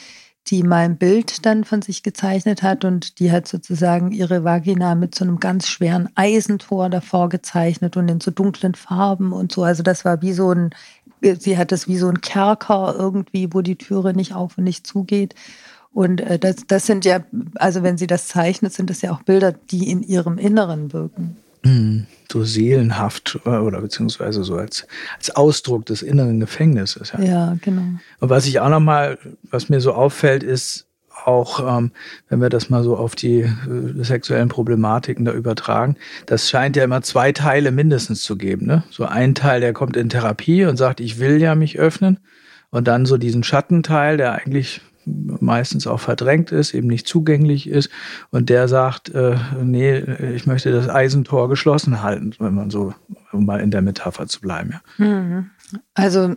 die 0.51 0.63
mal 0.63 0.85
ein 0.85 0.97
Bild 0.97 1.45
dann 1.45 1.65
von 1.65 1.83
sich 1.83 2.03
gezeichnet 2.03 2.63
hat 2.63 2.85
und 2.85 3.19
die 3.19 3.33
hat 3.33 3.49
sozusagen 3.49 4.13
ihre 4.13 4.45
Vagina 4.45 4.95
mit 4.95 5.15
so 5.15 5.25
einem 5.25 5.41
ganz 5.41 5.69
schweren 5.69 6.09
Eisentor 6.15 6.89
davor 6.89 7.29
gezeichnet 7.29 7.97
und 7.97 8.09
in 8.09 8.21
so 8.21 8.31
dunklen 8.31 8.75
Farben 8.75 9.33
und 9.33 9.53
so. 9.53 9.65
Also 9.65 9.83
das 9.83 10.05
war 10.05 10.23
wie 10.23 10.33
so 10.33 10.53
ein, 10.53 10.71
sie 11.21 11.59
hat 11.59 11.73
das 11.73 11.89
wie 11.89 11.99
so 11.99 12.09
ein 12.09 12.21
Kerker 12.21 12.95
irgendwie, 12.97 13.53
wo 13.53 13.61
die 13.61 13.77
Türe 13.77 14.15
nicht 14.15 14.35
auf 14.35 14.57
und 14.59 14.65
nicht 14.65 14.87
zugeht. 14.87 15.35
Und 15.93 16.21
äh, 16.21 16.39
das, 16.39 16.67
das 16.67 16.87
sind 16.87 17.05
ja, 17.05 17.21
also 17.55 17.83
wenn 17.83 17.99
sie 17.99 18.07
das 18.07 18.29
zeichnet, 18.29 18.73
sind 18.73 18.91
das 18.91 19.03
ja 19.03 19.13
auch 19.13 19.23
Bilder, 19.23 19.53
die 19.53 19.91
in 19.91 20.03
ihrem 20.03 20.39
Inneren 20.39 20.93
wirken. 20.93 21.37
Mhm 21.67 22.07
so 22.33 22.45
seelenhaft 22.45 23.39
äh, 23.45 23.51
oder 23.51 23.81
beziehungsweise 23.81 24.45
so 24.45 24.57
als, 24.57 24.87
als 25.17 25.35
Ausdruck 25.35 25.87
des 25.87 26.03
inneren 26.03 26.41
Gefängnisses. 26.41 27.13
Ja, 27.13 27.25
ja 27.25 27.57
genau. 27.63 27.83
Und 28.21 28.31
was 28.31 28.47
ich 28.47 28.61
auch 28.61 28.69
nochmal, 28.69 29.19
was 29.51 29.69
mir 29.69 29.81
so 29.81 29.93
auffällt, 29.93 30.43
ist 30.43 30.87
auch, 31.25 31.79
ähm, 31.79 31.93
wenn 32.29 32.41
wir 32.41 32.51
das 32.51 32.71
mal 32.71 32.85
so 32.85 32.97
auf 32.97 33.17
die 33.17 33.41
äh, 33.41 33.51
sexuellen 34.03 34.49
Problematiken 34.49 35.25
da 35.25 35.33
übertragen, 35.33 35.97
das 36.27 36.49
scheint 36.49 36.77
ja 36.77 36.85
immer 36.85 37.03
zwei 37.03 37.33
Teile 37.33 37.73
mindestens 37.73 38.23
zu 38.23 38.37
geben. 38.37 38.67
Ne? 38.67 38.85
So 38.91 39.05
ein 39.07 39.35
Teil, 39.35 39.61
der 39.61 39.73
kommt 39.73 39.97
in 39.97 40.09
Therapie 40.09 40.65
und 40.67 40.77
sagt, 40.77 41.01
ich 41.01 41.19
will 41.19 41.41
ja 41.41 41.55
mich 41.55 41.79
öffnen. 41.79 42.19
Und 42.71 42.89
dann 42.89 43.07
so 43.07 43.17
diesen 43.17 43.43
Schattenteil, 43.43 44.17
der 44.17 44.33
eigentlich 44.33 44.83
meistens 45.07 45.87
auch 45.87 46.01
verdrängt 46.01 46.53
ist, 46.53 46.75
eben 46.75 46.89
nicht 46.89 47.07
zugänglich 47.07 47.69
ist. 47.69 47.91
Und 48.31 48.51
der 48.51 48.69
sagt, 48.69 49.09
äh, 49.11 49.37
nee, 49.63 49.99
ich 49.99 50.47
möchte 50.47 50.73
das 50.73 50.89
Eisentor 50.89 51.49
geschlossen 51.49 52.03
halten, 52.03 52.35
wenn 52.39 52.55
man 52.55 52.71
so, 52.71 52.93
um 53.33 53.47
mal 53.47 53.61
in 53.61 53.71
der 53.71 53.83
Metapher 53.83 54.27
zu 54.27 54.41
bleiben. 54.41 54.75
Ja. 54.99 55.05
Mhm. 55.05 55.51
Also 55.95 56.35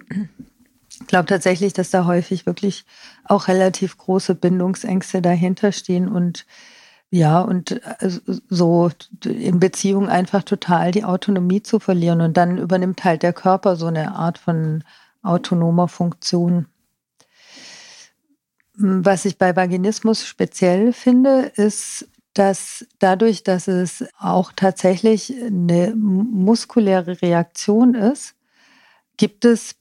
ich 0.90 1.08
glaube 1.08 1.26
tatsächlich, 1.28 1.74
dass 1.74 1.90
da 1.90 2.06
häufig 2.06 2.46
wirklich 2.46 2.86
auch 3.24 3.48
relativ 3.48 3.98
große 3.98 4.36
Bindungsängste 4.36 5.22
dahinter 5.22 5.72
stehen 5.72 6.08
und 6.08 6.46
ja, 7.12 7.42
und 7.42 7.72
äh, 7.72 8.12
so 8.50 8.92
in 9.26 9.60
Beziehung 9.60 10.08
einfach 10.08 10.44
total 10.44 10.92
die 10.92 11.04
Autonomie 11.06 11.64
zu 11.64 11.80
verlieren. 11.80 12.22
Und 12.22 12.38
dann 12.38 12.60
übernimmt 12.60 13.04
halt 13.04 13.24
der 13.24 13.34
Körper 13.34 13.76
so 13.76 13.88
eine 13.88 14.14
Art 14.14 14.38
von 14.38 14.84
autonomer 15.24 15.88
Funktion. 15.88 16.68
Was 18.82 19.26
ich 19.26 19.38
bei 19.38 19.56
Vaginismus 19.56 20.26
speziell 20.26 20.94
finde, 20.94 21.52
ist, 21.56 22.08
dass 22.34 22.86
dadurch, 23.00 23.44
dass 23.44 23.68
es 23.68 24.06
auch 24.18 24.54
tatsächlich 24.56 25.34
eine 25.44 25.94
muskuläre 25.96 27.22
Reaktion 27.22 27.94
ist, 27.94 28.36
gibt 29.18 29.44
es 29.44 29.76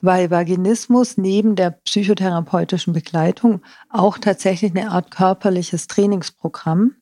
bei 0.00 0.30
Vaginismus 0.30 1.18
neben 1.18 1.54
der 1.54 1.72
psychotherapeutischen 1.72 2.94
Begleitung 2.94 3.60
auch 3.90 4.16
tatsächlich 4.16 4.70
eine 4.70 4.90
Art 4.90 5.10
körperliches 5.10 5.86
Trainingsprogramm, 5.88 6.94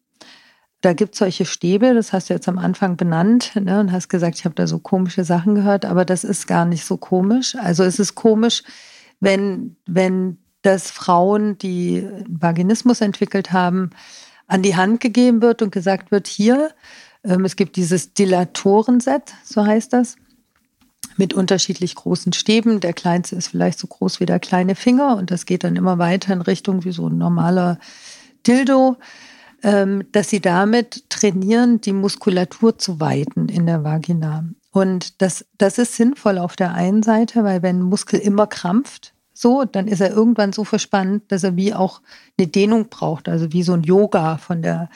da 0.80 0.92
gibt 0.92 1.14
es 1.14 1.18
solche 1.18 1.44
Stäbe, 1.44 1.94
das 1.94 2.12
hast 2.12 2.30
du 2.30 2.34
jetzt 2.34 2.48
am 2.48 2.58
Anfang 2.58 2.96
benannt 2.96 3.52
ne, 3.56 3.80
und 3.80 3.90
hast 3.90 4.08
gesagt, 4.08 4.38
ich 4.38 4.44
habe 4.44 4.54
da 4.54 4.66
so 4.66 4.78
komische 4.78 5.24
Sachen 5.24 5.54
gehört, 5.56 5.84
aber 5.84 6.04
das 6.04 6.22
ist 6.22 6.46
gar 6.46 6.64
nicht 6.64 6.84
so 6.84 6.96
komisch. 6.96 7.56
Also 7.56 7.82
es 7.82 7.98
ist 7.98 8.14
komisch, 8.14 8.62
wenn, 9.18 9.76
wenn 9.86 10.38
das 10.62 10.90
Frauen, 10.90 11.58
die 11.58 12.06
Vaginismus 12.28 13.00
entwickelt 13.00 13.52
haben, 13.52 13.90
an 14.46 14.62
die 14.62 14.76
Hand 14.76 15.00
gegeben 15.00 15.42
wird 15.42 15.62
und 15.62 15.70
gesagt 15.70 16.10
wird, 16.10 16.26
hier, 16.26 16.70
ähm, 17.24 17.44
es 17.44 17.56
gibt 17.56 17.76
dieses 17.76 18.14
Dilatorenset, 18.14 19.34
so 19.44 19.64
heißt 19.64 19.92
das, 19.92 20.16
mit 21.16 21.34
unterschiedlich 21.34 21.94
großen 21.94 22.32
Stäben. 22.32 22.80
Der 22.80 22.92
kleinste 22.92 23.36
ist 23.36 23.48
vielleicht 23.48 23.78
so 23.78 23.86
groß 23.86 24.20
wie 24.20 24.26
der 24.26 24.40
kleine 24.40 24.74
Finger 24.74 25.16
und 25.16 25.30
das 25.30 25.46
geht 25.46 25.64
dann 25.64 25.76
immer 25.76 25.98
weiter 25.98 26.32
in 26.32 26.40
Richtung 26.40 26.84
wie 26.84 26.92
so 26.92 27.08
ein 27.08 27.18
normaler 27.18 27.78
Dildo. 28.46 28.96
Ähm, 29.64 30.04
dass 30.12 30.30
sie 30.30 30.40
damit 30.40 31.10
trainieren, 31.10 31.80
die 31.80 31.92
Muskulatur 31.92 32.78
zu 32.78 33.00
weiten 33.00 33.48
in 33.48 33.66
der 33.66 33.82
Vagina. 33.82 34.44
Und 34.70 35.20
das, 35.20 35.46
das 35.58 35.78
ist 35.78 35.96
sinnvoll 35.96 36.38
auf 36.38 36.54
der 36.54 36.74
einen 36.74 37.02
Seite, 37.02 37.42
weil 37.42 37.60
wenn 37.62 37.80
ein 37.80 37.82
Muskel 37.82 38.20
immer 38.20 38.46
krampft, 38.46 39.14
so, 39.40 39.64
dann 39.64 39.86
ist 39.86 40.00
er 40.00 40.10
irgendwann 40.10 40.52
so 40.52 40.64
verspannt, 40.64 41.22
dass 41.28 41.44
er 41.44 41.54
wie 41.54 41.72
auch 41.72 42.00
eine 42.36 42.48
Dehnung 42.48 42.88
braucht, 42.88 43.28
also 43.28 43.52
wie 43.52 43.62
so 43.62 43.72
ein 43.72 43.84
Yoga 43.84 44.36
von 44.36 44.62
der, 44.62 44.90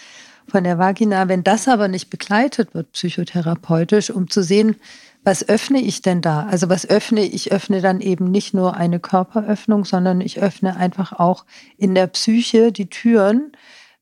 von 0.49 0.65
der 0.65 0.79
Vagina. 0.79 1.29
Wenn 1.29 1.45
das 1.45 1.69
aber 1.69 1.87
nicht 1.87 2.11
begleitet 2.11 2.75
wird 2.75 2.91
psychotherapeutisch, 2.91 4.11
um 4.11 4.29
zu 4.29 4.43
sehen, 4.43 4.75
was 5.23 5.49
öffne 5.49 5.81
ich 5.81 6.03
denn 6.03 6.23
da? 6.23 6.47
Also 6.47 6.69
was 6.69 6.91
öffne 6.91 7.25
ich? 7.25 7.35
Ich 7.35 7.53
öffne 7.53 7.81
dann 7.81 8.01
eben 8.01 8.33
nicht 8.33 8.53
nur 8.53 8.77
eine 8.77 8.99
Körperöffnung, 8.99 9.85
sondern 9.85 10.21
ich 10.21 10.43
öffne 10.43 10.77
einfach 10.77 11.13
auch 11.13 11.45
in 11.79 11.95
der 11.95 12.09
Psyche 12.09 12.73
die 12.73 12.91
Türen 12.91 13.53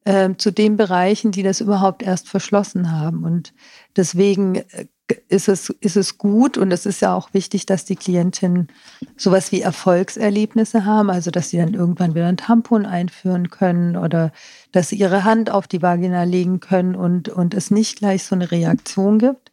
äh, 0.05 0.31
zu 0.39 0.51
den 0.51 0.79
Bereichen, 0.79 1.33
die 1.33 1.43
das 1.43 1.61
überhaupt 1.61 2.03
erst 2.03 2.31
verschlossen 2.31 2.91
haben. 2.91 3.25
Und 3.25 3.53
deswegen 3.97 4.57
äh, 4.57 4.87
ist 5.29 5.49
es, 5.49 5.71
ist 5.81 5.97
es 5.97 6.19
gut 6.19 6.57
und 6.57 6.73
es 6.73 6.87
ist 6.87 7.01
ja 7.01 7.15
auch 7.15 7.35
wichtig, 7.35 7.67
dass 7.67 7.85
die 7.85 7.97
Klientinnen 7.97 8.69
sowas 9.17 9.53
wie 9.53 9.61
Erfolgserlebnisse 9.61 10.85
haben, 10.85 11.11
also 11.11 11.31
dass 11.31 11.51
sie 11.51 11.59
dann 11.59 11.75
irgendwann 11.75 12.15
wieder 12.15 12.27
ein 12.27 12.37
Tampon 12.37 12.87
einführen 12.87 13.51
können 13.51 13.97
oder 13.97 14.33
dass 14.73 14.91
sie 14.91 14.97
ihre 14.97 15.25
Hand 15.25 15.51
auf 15.51 15.67
die 15.67 15.83
Vagina 15.83 16.23
legen 16.25 16.61
können 16.61 16.95
und, 16.95 17.29
und 17.29 17.55
es 17.55 17.71
nicht 17.71 17.99
gleich 17.99 18.25
so 18.25 18.35
eine 18.35 18.51
Reaktion 18.51 19.19
gibt. 19.19 19.51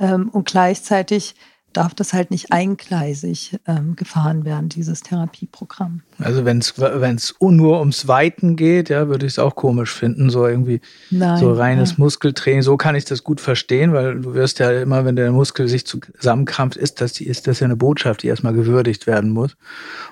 Ähm, 0.00 0.28
und 0.28 0.48
gleichzeitig 0.48 1.34
darf 1.72 1.94
das 1.94 2.12
halt 2.12 2.30
nicht 2.30 2.52
eingleisig 2.52 3.58
ähm, 3.66 3.94
gefahren 3.94 4.44
werden, 4.44 4.68
dieses 4.68 5.02
Therapieprogramm. 5.02 6.02
Also 6.18 6.44
wenn 6.44 6.58
es 6.58 7.34
nur 7.40 7.78
ums 7.78 8.08
Weiten 8.08 8.56
geht, 8.56 8.88
ja, 8.88 9.08
würde 9.08 9.26
ich 9.26 9.34
es 9.34 9.38
auch 9.38 9.54
komisch 9.54 9.92
finden, 9.92 10.30
so 10.30 10.46
irgendwie 10.46 10.80
Nein, 11.10 11.38
so 11.38 11.52
reines 11.52 11.90
ja. 11.90 11.96
Muskeltraining. 11.98 12.62
So 12.62 12.76
kann 12.76 12.96
ich 12.96 13.04
das 13.04 13.22
gut 13.22 13.40
verstehen, 13.40 13.92
weil 13.92 14.20
du 14.20 14.34
wirst 14.34 14.58
ja 14.58 14.70
immer, 14.70 15.04
wenn 15.04 15.16
der 15.16 15.30
Muskel 15.30 15.68
sich 15.68 15.86
zusammenkrampft, 15.86 16.76
ist 16.76 17.00
das, 17.00 17.20
ist 17.20 17.46
das 17.46 17.60
ja 17.60 17.66
eine 17.66 17.76
Botschaft, 17.76 18.22
die 18.22 18.28
erstmal 18.28 18.54
gewürdigt 18.54 19.06
werden 19.06 19.30
muss. 19.30 19.56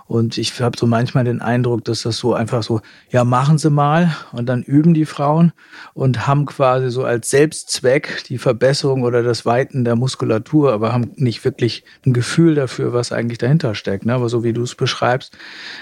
Und 0.07 0.39
ich 0.39 0.61
habe 0.61 0.79
so 0.79 0.87
manchmal 0.87 1.25
den 1.25 1.41
Eindruck, 1.41 1.85
dass 1.85 2.03
das 2.03 2.19
so 2.19 2.35
einfach 2.35 2.63
so, 2.63 2.81
ja, 3.11 3.25
machen 3.25 3.59
Sie 3.59 3.71
mal 3.71 4.15
und 4.33 4.47
dann 4.47 4.63
üben 4.63 4.95
die 4.95 5.07
Frauen 5.07 5.53
und 5.95 6.27
haben 6.29 6.47
quasi 6.47 6.91
so 6.91 7.05
als 7.05 7.31
Selbstzweck 7.31 8.23
die 8.29 8.39
Verbesserung 8.39 9.03
oder 9.03 9.25
das 9.25 9.45
Weiten 9.45 9.85
der 9.85 9.97
Muskulatur, 9.97 10.73
aber 10.73 10.93
haben 10.93 11.11
nicht 11.17 11.41
wirklich 11.47 11.85
ein 12.05 12.13
Gefühl 12.13 12.55
dafür, 12.55 12.93
was 12.93 13.11
eigentlich 13.11 13.39
dahinter 13.39 13.75
steckt. 13.75 14.05
Ne? 14.05 14.13
Aber 14.13 14.29
so 14.29 14.45
wie 14.45 14.53
du 14.53 14.63
es 14.63 14.75
beschreibst, 14.75 15.39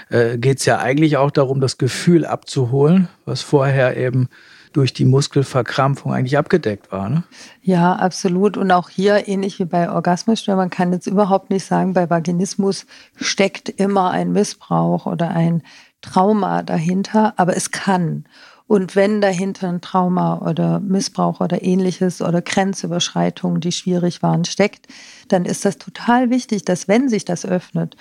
äh, 0.09 0.37
geht 0.37 0.59
es 0.59 0.65
ja 0.65 0.77
eigentlich 0.77 1.17
auch 1.17 1.31
darum, 1.31 1.59
das 1.59 1.77
Gefühl 1.77 2.25
abzuholen, 2.25 3.09
was 3.25 3.41
vorher 3.41 3.97
eben 3.97 4.29
durch 4.71 4.93
die 4.93 5.05
Muskelverkrampfung 5.05 6.13
eigentlich 6.13 6.37
abgedeckt 6.37 6.91
war. 6.91 7.09
Ne? 7.09 7.23
Ja, 7.61 7.93
absolut. 7.93 8.57
Und 8.57 8.71
auch 8.71 8.89
hier, 8.89 9.27
ähnlich 9.27 9.59
wie 9.59 9.65
bei 9.65 9.89
Orgasmusstörungen, 9.89 10.65
man 10.65 10.69
kann 10.69 10.93
jetzt 10.93 11.07
überhaupt 11.07 11.49
nicht 11.49 11.65
sagen, 11.65 11.93
bei 11.93 12.09
Vaginismus 12.09 12.85
steckt 13.15 13.69
immer 13.69 14.11
ein 14.11 14.33
Missbrauch 14.33 15.05
oder 15.05 15.29
ein 15.29 15.63
Trauma 16.01 16.61
dahinter, 16.61 17.33
aber 17.37 17.55
es 17.55 17.71
kann. 17.71 18.25
Und 18.67 18.95
wenn 18.95 19.21
dahinter 19.21 19.69
ein 19.69 19.81
Trauma 19.81 20.39
oder 20.39 20.79
Missbrauch 20.79 21.39
oder 21.39 21.61
ähnliches 21.61 22.21
oder 22.21 22.41
Grenzüberschreitungen, 22.41 23.61
die 23.61 23.71
schwierig 23.71 24.23
waren, 24.23 24.43
steckt, 24.43 24.87
dann 25.27 25.45
ist 25.45 25.65
das 25.65 25.77
total 25.77 26.31
wichtig, 26.31 26.65
dass 26.65 26.87
wenn 26.87 27.07
sich 27.07 27.25
das 27.25 27.45
öffnet, 27.45 27.95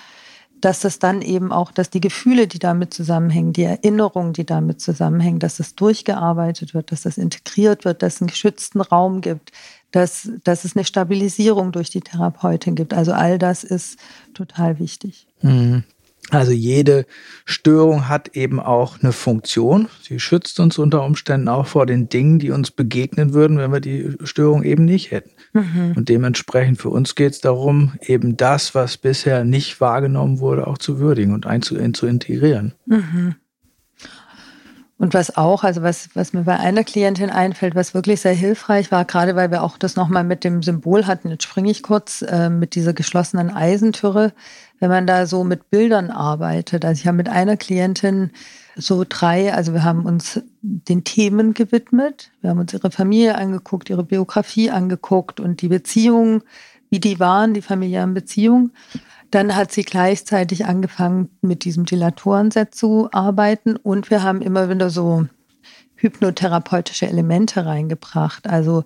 dass 0.64 0.80
das 0.80 0.98
dann 0.98 1.20
eben 1.20 1.52
auch, 1.52 1.70
dass 1.70 1.90
die 1.90 2.00
Gefühle, 2.00 2.46
die 2.46 2.58
damit 2.58 2.94
zusammenhängen, 2.94 3.52
die 3.52 3.64
Erinnerungen, 3.64 4.32
die 4.32 4.46
damit 4.46 4.80
zusammenhängen, 4.80 5.38
dass 5.38 5.58
das 5.58 5.74
durchgearbeitet 5.74 6.72
wird, 6.72 6.90
dass 6.90 7.02
das 7.02 7.18
integriert 7.18 7.84
wird, 7.84 8.02
dass 8.02 8.14
es 8.14 8.22
einen 8.22 8.28
geschützten 8.28 8.80
Raum 8.80 9.20
gibt, 9.20 9.52
dass, 9.90 10.30
dass 10.42 10.64
es 10.64 10.74
eine 10.74 10.86
Stabilisierung 10.86 11.72
durch 11.72 11.90
die 11.90 12.00
Therapeutin 12.00 12.74
gibt. 12.74 12.94
Also 12.94 13.12
all 13.12 13.38
das 13.38 13.62
ist 13.62 13.98
total 14.32 14.78
wichtig. 14.78 15.26
Mhm. 15.42 15.84
Also 16.30 16.52
jede 16.52 17.06
Störung 17.44 18.08
hat 18.08 18.34
eben 18.34 18.58
auch 18.58 19.00
eine 19.00 19.12
Funktion. 19.12 19.88
Sie 20.02 20.18
schützt 20.18 20.58
uns 20.58 20.78
unter 20.78 21.04
Umständen 21.04 21.48
auch 21.48 21.66
vor 21.66 21.86
den 21.86 22.08
Dingen, 22.08 22.38
die 22.38 22.50
uns 22.50 22.70
begegnen 22.70 23.34
würden, 23.34 23.58
wenn 23.58 23.72
wir 23.72 23.80
die 23.80 24.16
Störung 24.24 24.62
eben 24.62 24.84
nicht 24.84 25.10
hätten. 25.10 25.30
Mhm. 25.52 25.92
Und 25.96 26.08
dementsprechend 26.08 26.80
für 26.80 26.88
uns 26.88 27.14
geht 27.14 27.34
es 27.34 27.40
darum, 27.40 27.92
eben 28.00 28.36
das, 28.36 28.74
was 28.74 28.96
bisher 28.96 29.44
nicht 29.44 29.80
wahrgenommen 29.80 30.40
wurde, 30.40 30.66
auch 30.66 30.78
zu 30.78 30.98
würdigen 30.98 31.34
und 31.34 31.46
einzu 31.46 31.76
zu 31.92 32.06
integrieren. 32.06 32.74
Mhm. 32.86 33.36
Und 34.96 35.12
was 35.12 35.36
auch, 35.36 35.64
also 35.64 35.82
was, 35.82 36.08
was 36.14 36.32
mir 36.32 36.42
bei 36.42 36.56
einer 36.56 36.84
Klientin 36.84 37.28
einfällt, 37.28 37.74
was 37.74 37.94
wirklich 37.94 38.20
sehr 38.20 38.32
hilfreich 38.32 38.92
war, 38.92 39.04
gerade 39.04 39.34
weil 39.34 39.50
wir 39.50 39.64
auch 39.64 39.76
das 39.76 39.96
nochmal 39.96 40.22
mit 40.22 40.44
dem 40.44 40.62
Symbol 40.62 41.06
hatten, 41.06 41.30
jetzt 41.30 41.42
springe 41.42 41.70
ich 41.70 41.82
kurz, 41.82 42.22
äh, 42.22 42.48
mit 42.48 42.76
dieser 42.76 42.92
geschlossenen 42.92 43.50
Eisentüre, 43.50 44.32
wenn 44.78 44.90
man 44.90 45.06
da 45.06 45.26
so 45.26 45.42
mit 45.42 45.68
Bildern 45.68 46.10
arbeitet. 46.10 46.84
Also 46.84 47.00
ich 47.00 47.06
habe 47.08 47.16
mit 47.16 47.28
einer 47.28 47.56
Klientin 47.56 48.30
so 48.76 49.04
drei, 49.08 49.52
also 49.52 49.72
wir 49.72 49.82
haben 49.82 50.04
uns 50.04 50.40
den 50.62 51.02
Themen 51.02 51.54
gewidmet, 51.54 52.30
wir 52.40 52.50
haben 52.50 52.60
uns 52.60 52.72
ihre 52.72 52.90
Familie 52.90 53.36
angeguckt, 53.36 53.90
ihre 53.90 54.04
Biografie 54.04 54.70
angeguckt 54.70 55.40
und 55.40 55.60
die 55.60 55.68
Beziehungen, 55.68 56.42
wie 56.90 57.00
die 57.00 57.18
waren, 57.18 57.52
die 57.52 57.62
familiären 57.62 58.14
Beziehungen. 58.14 58.72
Dann 59.34 59.56
hat 59.56 59.72
sie 59.72 59.82
gleichzeitig 59.82 60.64
angefangen, 60.64 61.28
mit 61.40 61.64
diesem 61.64 61.86
Dilatorenset 61.86 62.72
zu 62.72 63.08
arbeiten 63.10 63.74
und 63.74 64.08
wir 64.08 64.22
haben 64.22 64.40
immer 64.40 64.70
wieder 64.70 64.90
so 64.90 65.26
hypnotherapeutische 65.96 67.08
Elemente 67.08 67.66
reingebracht. 67.66 68.46
Also, 68.46 68.84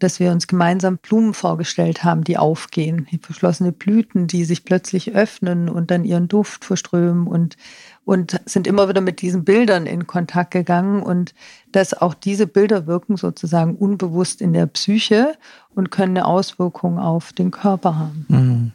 dass 0.00 0.18
wir 0.18 0.32
uns 0.32 0.48
gemeinsam 0.48 0.98
Blumen 0.98 1.32
vorgestellt 1.32 2.02
haben, 2.02 2.24
die 2.24 2.38
aufgehen, 2.38 3.06
verschlossene 3.22 3.70
Blüten, 3.70 4.26
die 4.26 4.44
sich 4.44 4.64
plötzlich 4.64 5.14
öffnen 5.14 5.68
und 5.68 5.92
dann 5.92 6.04
ihren 6.04 6.26
Duft 6.26 6.64
verströmen 6.64 7.28
und, 7.28 7.56
und 8.04 8.40
sind 8.46 8.66
immer 8.66 8.88
wieder 8.88 9.00
mit 9.00 9.22
diesen 9.22 9.44
Bildern 9.44 9.86
in 9.86 10.08
Kontakt 10.08 10.50
gegangen 10.50 11.04
und 11.04 11.34
dass 11.70 11.94
auch 11.94 12.14
diese 12.14 12.48
Bilder 12.48 12.88
wirken 12.88 13.16
sozusagen 13.16 13.76
unbewusst 13.76 14.40
in 14.40 14.54
der 14.54 14.66
Psyche 14.66 15.34
und 15.72 15.92
können 15.92 16.16
eine 16.16 16.26
Auswirkung 16.26 16.98
auf 16.98 17.32
den 17.32 17.52
Körper 17.52 17.96
haben. 17.96 18.26
Mhm. 18.28 18.72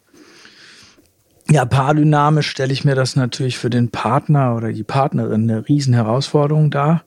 Ja, 1.51 1.65
paardynamisch 1.65 2.47
stelle 2.47 2.71
ich 2.71 2.85
mir 2.85 2.93
das 2.93 3.15
natürlich 3.15 3.57
für 3.57 3.71
den 3.71 3.89
Partner 3.89 4.55
oder 4.55 4.71
die 4.71 4.83
Partnerin 4.83 5.49
eine 5.49 5.67
riesen 5.67 5.95
Herausforderung 5.95 6.69
dar. 6.69 7.03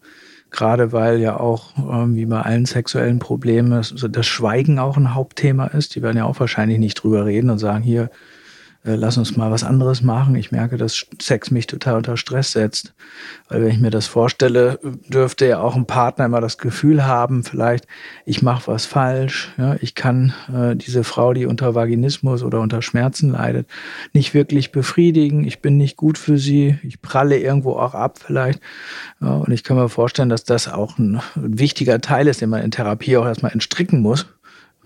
Gerade 0.50 0.90
weil 0.90 1.20
ja 1.20 1.38
auch, 1.38 1.76
ähm, 1.78 2.16
wie 2.16 2.26
bei 2.26 2.42
allen 2.42 2.66
sexuellen 2.66 3.20
Problemen, 3.20 3.70
das 3.70 4.26
Schweigen 4.26 4.81
auch 4.81 4.96
ein 4.96 5.14
Hauptthema 5.14 5.66
ist. 5.66 5.94
Die 5.94 6.02
werden 6.02 6.16
ja 6.16 6.24
auch 6.24 6.40
wahrscheinlich 6.40 6.81
nicht 6.81 6.96
drüber 6.96 7.24
reden 7.24 7.50
und 7.50 7.59
sagen, 7.59 7.85
hier, 7.85 8.11
äh, 8.85 8.97
lass 8.97 9.16
uns 9.16 9.37
mal 9.37 9.51
was 9.51 9.62
anderes 9.62 10.03
machen. 10.03 10.35
Ich 10.35 10.51
merke, 10.51 10.77
dass 10.77 11.07
Sex 11.21 11.51
mich 11.51 11.66
total 11.66 11.97
unter 11.97 12.16
Stress 12.16 12.53
setzt. 12.53 12.95
Weil 13.49 13.62
wenn 13.62 13.71
ich 13.71 13.81
mir 13.81 13.90
das 13.90 14.07
vorstelle, 14.07 14.81
dürfte 15.09 15.47
ja 15.47 15.61
auch 15.61 15.77
ein 15.77 15.87
Partner 15.87 16.25
immer 16.25 16.40
das 16.40 16.59
Gefühl 16.59 17.05
haben, 17.05 17.45
vielleicht, 17.45 17.87
ich 18.27 18.42
mache 18.42 18.66
was 18.66 18.87
falsch. 18.87 19.53
Ja, 19.57 19.77
ich 19.81 19.95
kann 19.95 20.33
äh, 20.53 20.75
diese 20.75 21.05
Frau, 21.05 21.33
die 21.33 21.47
unter 21.47 21.75
Vaginismus 21.75 22.42
oder 22.42 22.61
unter 22.61 22.83
Schmerzen 22.83 23.31
leidet, 23.31 23.68
nicht 24.12 24.35
wirklich 24.35 24.73
befriedigen. 24.73 25.45
Ich 25.45 25.61
bin 25.61 25.77
nicht 25.77 25.97
gut 25.97 26.18
für 26.18 26.38
sie. 26.38 26.79
Ich 26.83 27.01
pralle 27.01 27.38
irgendwo 27.38 27.75
auch 27.75 27.95
ab 27.95 28.18
vielleicht. 28.25 28.61
Ja, 29.21 29.37
und 29.37 29.53
ich 29.53 29.62
kann 29.62 29.77
mir 29.77 29.88
vorstellen, 29.88 30.29
dass 30.29 30.45
das 30.45 30.66
auch 30.66 30.99
ein 30.99 31.21
wichtiger 31.37 32.01
Teil 32.01 32.27
ist, 32.27 32.40
den 32.40 32.51
man 32.51 32.62
in 32.62 32.73
Therapie 32.73 33.16
auch 33.16 33.27
erstmal 33.27 33.53
entstricken 33.53 34.01
muss 34.01 34.27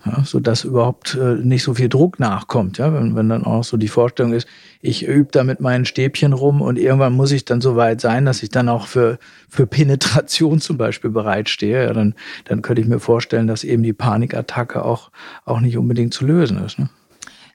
ja, 0.05 0.23
so 0.23 0.39
dass 0.39 0.63
überhaupt 0.63 1.15
äh, 1.15 1.35
nicht 1.35 1.63
so 1.63 1.73
viel 1.73 1.89
Druck 1.89 2.19
nachkommt. 2.19 2.77
Ja, 2.77 2.93
wenn, 2.93 3.15
wenn 3.15 3.29
dann 3.29 3.43
auch 3.43 3.63
so 3.63 3.77
die 3.77 3.87
Vorstellung 3.87 4.33
ist, 4.33 4.47
ich 4.81 5.05
übe 5.05 5.29
da 5.31 5.43
mit 5.43 5.59
meinen 5.59 5.85
Stäbchen 5.85 6.33
rum 6.33 6.61
und 6.61 6.77
irgendwann 6.77 7.13
muss 7.13 7.31
ich 7.31 7.45
dann 7.45 7.61
so 7.61 7.75
weit 7.75 7.99
sein, 7.99 8.25
dass 8.25 8.43
ich 8.43 8.49
dann 8.49 8.69
auch 8.69 8.87
für, 8.87 9.17
für 9.49 9.65
Penetration 9.67 10.61
zum 10.61 10.77
Beispiel 10.77 11.09
bereitstehe, 11.09 11.85
ja, 11.85 11.93
dann, 11.93 12.13
dann 12.45 12.61
könnte 12.61 12.81
ich 12.81 12.87
mir 12.87 12.99
vorstellen, 12.99 13.47
dass 13.47 13.63
eben 13.63 13.83
die 13.83 13.93
Panikattacke 13.93 14.85
auch, 14.85 15.11
auch 15.45 15.59
nicht 15.59 15.77
unbedingt 15.77 16.13
zu 16.13 16.25
lösen 16.25 16.63
ist. 16.63 16.79
Ne? 16.79 16.89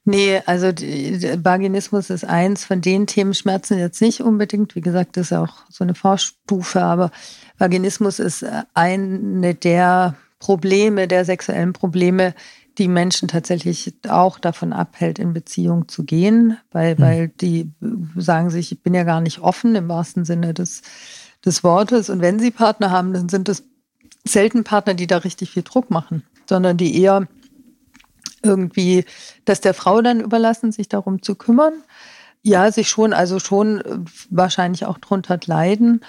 Nee, 0.05 0.41
also 0.47 0.67
Vaginismus 0.67 2.11
ist 2.11 2.25
eins 2.25 2.65
von 2.65 2.81
den 2.81 3.07
Themen, 3.07 3.35
Schmerzen 3.35 3.79
jetzt 3.79 4.01
nicht 4.01 4.21
unbedingt. 4.21 4.75
Wie 4.75 4.81
gesagt, 4.81 5.17
das 5.17 5.27
ist 5.27 5.33
auch 5.33 5.59
so 5.69 5.85
eine 5.85 5.95
Vorstufe, 5.95 6.83
aber 6.83 7.13
Vaginismus 7.59 8.19
ist 8.19 8.45
eine 8.75 9.55
der 9.55 10.17
Probleme, 10.43 11.07
der 11.07 11.25
sexuellen 11.25 11.73
Probleme, 11.73 12.35
die 12.77 12.89
Menschen 12.89 13.29
tatsächlich 13.29 13.95
auch 14.09 14.41
davon 14.41 14.73
abhält, 14.73 15.21
in 15.21 15.33
Beziehung 15.33 15.87
zu 15.87 16.03
gehen, 16.03 16.59
weil, 16.73 16.97
mhm. 16.97 17.01
weil 17.01 17.29
die 17.29 17.71
sagen 18.17 18.51
sich, 18.51 18.73
ich 18.73 18.83
bin 18.83 18.93
ja 18.93 19.05
gar 19.05 19.21
nicht 19.21 19.39
offen 19.39 19.77
im 19.77 19.89
wahrsten 19.89 20.25
Sinne 20.25 20.53
des, 20.53 20.83
des 21.45 21.63
Wortes. 21.63 22.11
Und 22.11 22.21
wenn 22.23 22.41
sie 22.41 22.51
Partner 22.51 22.91
haben, 22.91 23.13
dann 23.13 23.29
sind 23.29 23.49
es 23.49 23.63
selten 24.25 24.65
Partner, 24.65 24.95
die 24.95 25.07
da 25.07 25.19
richtig 25.19 25.53
viel 25.53 25.63
Druck 25.63 25.91
machen, 25.91 26.25
sondern 26.49 26.77
die 26.77 27.01
eher 27.01 27.29
irgendwie 28.43 29.05
das 29.45 29.61
der 29.61 29.75
Frau 29.75 30.03
dann 30.03 30.19
überlassen, 30.19 30.73
sich 30.73 30.89
darum 30.89 31.23
zu 31.23 31.37
kümmern. 31.37 31.75
Ja, 32.43 32.73
sich 32.73 32.89
schon, 32.89 33.13
also 33.13 33.39
schon 33.39 34.09
wahrscheinlich 34.29 34.87
auch 34.87 34.99
drunter 34.99 35.39
leiden 35.47 36.01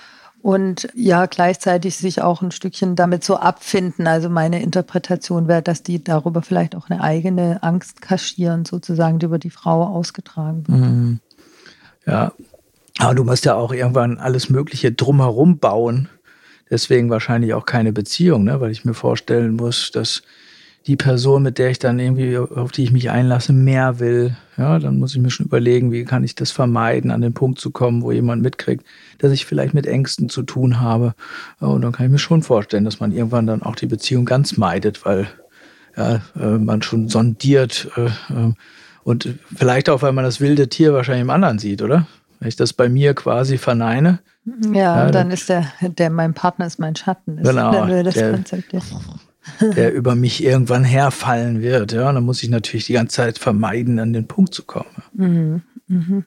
und 0.43 0.89
ja, 0.93 1.25
gleichzeitig 1.25 1.95
sich 1.95 2.21
auch 2.21 2.41
ein 2.41 2.51
Stückchen 2.51 2.97
damit 2.97 3.23
so 3.23 3.38
abfinden. 3.38 4.08
Also 4.08 4.27
meine 4.27 4.62
Interpretation 4.62 5.47
wäre, 5.47 5.62
dass 5.62 5.84
die 5.84 6.03
darüber 6.03 6.41
vielleicht 6.41 6.75
auch 6.75 6.89
eine 6.89 7.01
eigene 7.01 7.63
Angst 7.63 8.01
kaschieren, 8.01 8.65
sozusagen, 8.65 9.19
die 9.19 9.25
über 9.25 9.39
die 9.39 9.49
Frau 9.49 9.86
ausgetragen 9.86 10.67
wird. 10.67 10.79
Mhm. 10.79 11.19
Ja, 12.06 12.34
aber 12.99 13.15
du 13.15 13.23
musst 13.23 13.45
ja 13.45 13.56
auch 13.56 13.71
irgendwann 13.71 14.17
alles 14.17 14.49
Mögliche 14.49 14.91
drumherum 14.91 15.60
bauen. 15.60 16.10
Deswegen 16.69 17.10
wahrscheinlich 17.10 17.53
auch 17.53 17.65
keine 17.65 17.93
Beziehung, 17.93 18.43
ne? 18.43 18.60
weil 18.60 18.71
ich 18.71 18.84
mir 18.84 18.93
vorstellen 18.93 19.56
muss, 19.56 19.91
dass 19.91 20.23
die 20.88 20.98
Person, 20.98 21.43
mit 21.43 21.58
der 21.60 21.69
ich 21.69 21.80
dann 21.80 21.98
irgendwie, 21.98 22.38
auf 22.38 22.72
die 22.72 22.84
ich 22.84 22.91
mich 22.91 23.10
einlasse, 23.10 23.54
mehr 23.54 24.00
will, 24.00 24.36
ja, 24.58 24.80
dann 24.80 25.00
muss 25.00 25.15
ich 25.15 25.22
mir 25.22 25.32
schon 25.32 25.46
überlegen, 25.46 25.91
wie 25.91 26.04
kann 26.04 26.24
ich 26.24 26.36
das 26.36 26.52
vermeiden, 26.52 27.10
an 27.10 27.22
den 27.22 27.34
Punkt 27.34 27.60
zu 27.60 27.72
kommen, 27.72 28.02
wo 28.02 28.12
jemand 28.12 28.41
mitkriegt, 28.41 28.86
dass 29.19 29.32
ich 29.32 29.46
vielleicht 29.46 29.74
mit 29.74 29.88
Ängsten 29.88 30.28
zu 30.28 30.43
tun 30.43 30.82
habe. 30.82 31.15
Und 31.60 31.82
dann 31.82 31.93
kann 31.93 32.08
ich 32.08 32.12
mir 32.12 32.19
schon 32.19 32.43
vorstellen, 32.43 32.84
dass 32.84 33.00
man 33.00 33.13
irgendwann 33.13 33.48
dann 33.48 33.63
auch 33.63 33.76
die 33.76 33.86
Beziehung 33.86 34.26
ganz 34.26 34.58
meidet, 34.58 35.06
weil 35.06 35.28
ja, 35.96 36.22
äh, 36.36 36.58
man 36.58 36.82
schon 36.82 37.08
sondiert 37.08 37.89
äh, 37.96 38.06
äh, 38.06 38.54
und 39.04 39.36
vielleicht 39.56 39.89
auch, 39.89 40.02
weil 40.02 40.13
man 40.13 40.24
das 40.24 40.41
wilde 40.41 40.67
Tier 40.67 40.93
wahrscheinlich 40.93 41.22
im 41.22 41.30
anderen 41.30 41.60
sieht, 41.60 41.82
oder? 41.82 42.08
Wenn 42.39 42.50
ich 42.50 42.56
das 42.56 42.74
bei 42.74 42.89
mir 42.89 43.13
quasi 43.13 43.58
verneine. 43.58 44.19
Ja, 44.74 44.98
ja 44.98 45.06
und 45.06 45.15
dann 45.15 45.32
ist 45.32 45.48
der, 45.48 45.67
der, 45.82 46.10
mein 46.10 46.34
Partner 46.34 46.65
ist 46.65 46.80
mein 46.80 46.96
Schatten. 46.96 47.38
Ist 47.38 47.48
genau. 47.48 47.86
Das 48.04 48.15
der, 48.15 48.32
Konzept, 48.32 48.74
ja 48.74 48.82
der 49.62 49.93
über 49.93 50.15
mich 50.15 50.43
irgendwann 50.43 50.84
herfallen 50.84 51.62
wird. 51.62 51.91
Ja, 51.91 52.10
und 52.10 52.15
dann 52.15 52.25
muss 52.25 52.43
ich 52.43 52.49
natürlich 52.49 52.86
die 52.86 52.93
ganze 52.93 53.17
Zeit 53.17 53.39
vermeiden, 53.39 53.99
an 53.99 54.13
den 54.13 54.27
Punkt 54.27 54.53
zu 54.53 54.63
kommen. 54.63 55.03
Mhm. 55.13 55.62
Mhm. 55.88 56.25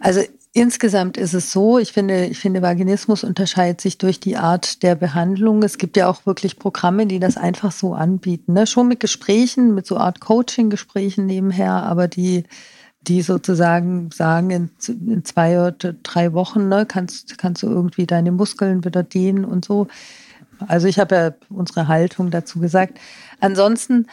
Also 0.00 0.20
insgesamt 0.52 1.16
ist 1.16 1.34
es 1.34 1.52
so, 1.52 1.78
ich 1.78 1.92
finde, 1.92 2.26
ich 2.26 2.38
finde, 2.38 2.62
Vaginismus 2.62 3.24
unterscheidet 3.24 3.80
sich 3.80 3.98
durch 3.98 4.20
die 4.20 4.36
Art 4.36 4.82
der 4.82 4.94
Behandlung. 4.94 5.62
Es 5.62 5.78
gibt 5.78 5.96
ja 5.96 6.08
auch 6.08 6.26
wirklich 6.26 6.58
Programme, 6.58 7.06
die 7.06 7.20
das 7.20 7.36
einfach 7.36 7.72
so 7.72 7.94
anbieten. 7.94 8.54
Ne? 8.54 8.66
Schon 8.66 8.88
mit 8.88 9.00
Gesprächen, 9.00 9.74
mit 9.74 9.86
so 9.86 9.96
Art 9.96 10.20
Coaching-Gesprächen 10.20 11.26
nebenher, 11.26 11.82
aber 11.82 12.08
die 12.08 12.44
die 13.06 13.22
sozusagen 13.22 14.10
sagen, 14.12 14.50
in, 14.50 14.70
in, 14.88 15.24
zwei 15.24 15.60
oder 15.60 15.92
drei 15.92 16.32
Wochen 16.32 16.68
ne, 16.68 16.86
kannst, 16.86 17.36
kannst 17.38 17.62
du 17.62 17.68
irgendwie 17.68 18.06
deine 18.06 18.32
Muskeln 18.32 18.84
wieder 18.84 19.02
dehnen 19.02 19.44
und 19.44 19.64
so. 19.64 19.88
Also 20.66 20.86
ich 20.86 20.98
habe 20.98 21.14
ja 21.14 21.32
unsere 21.48 21.88
Haltung 21.88 22.30
dazu 22.30 22.60
gesagt. 22.60 22.98
Ansonsten 23.40 24.06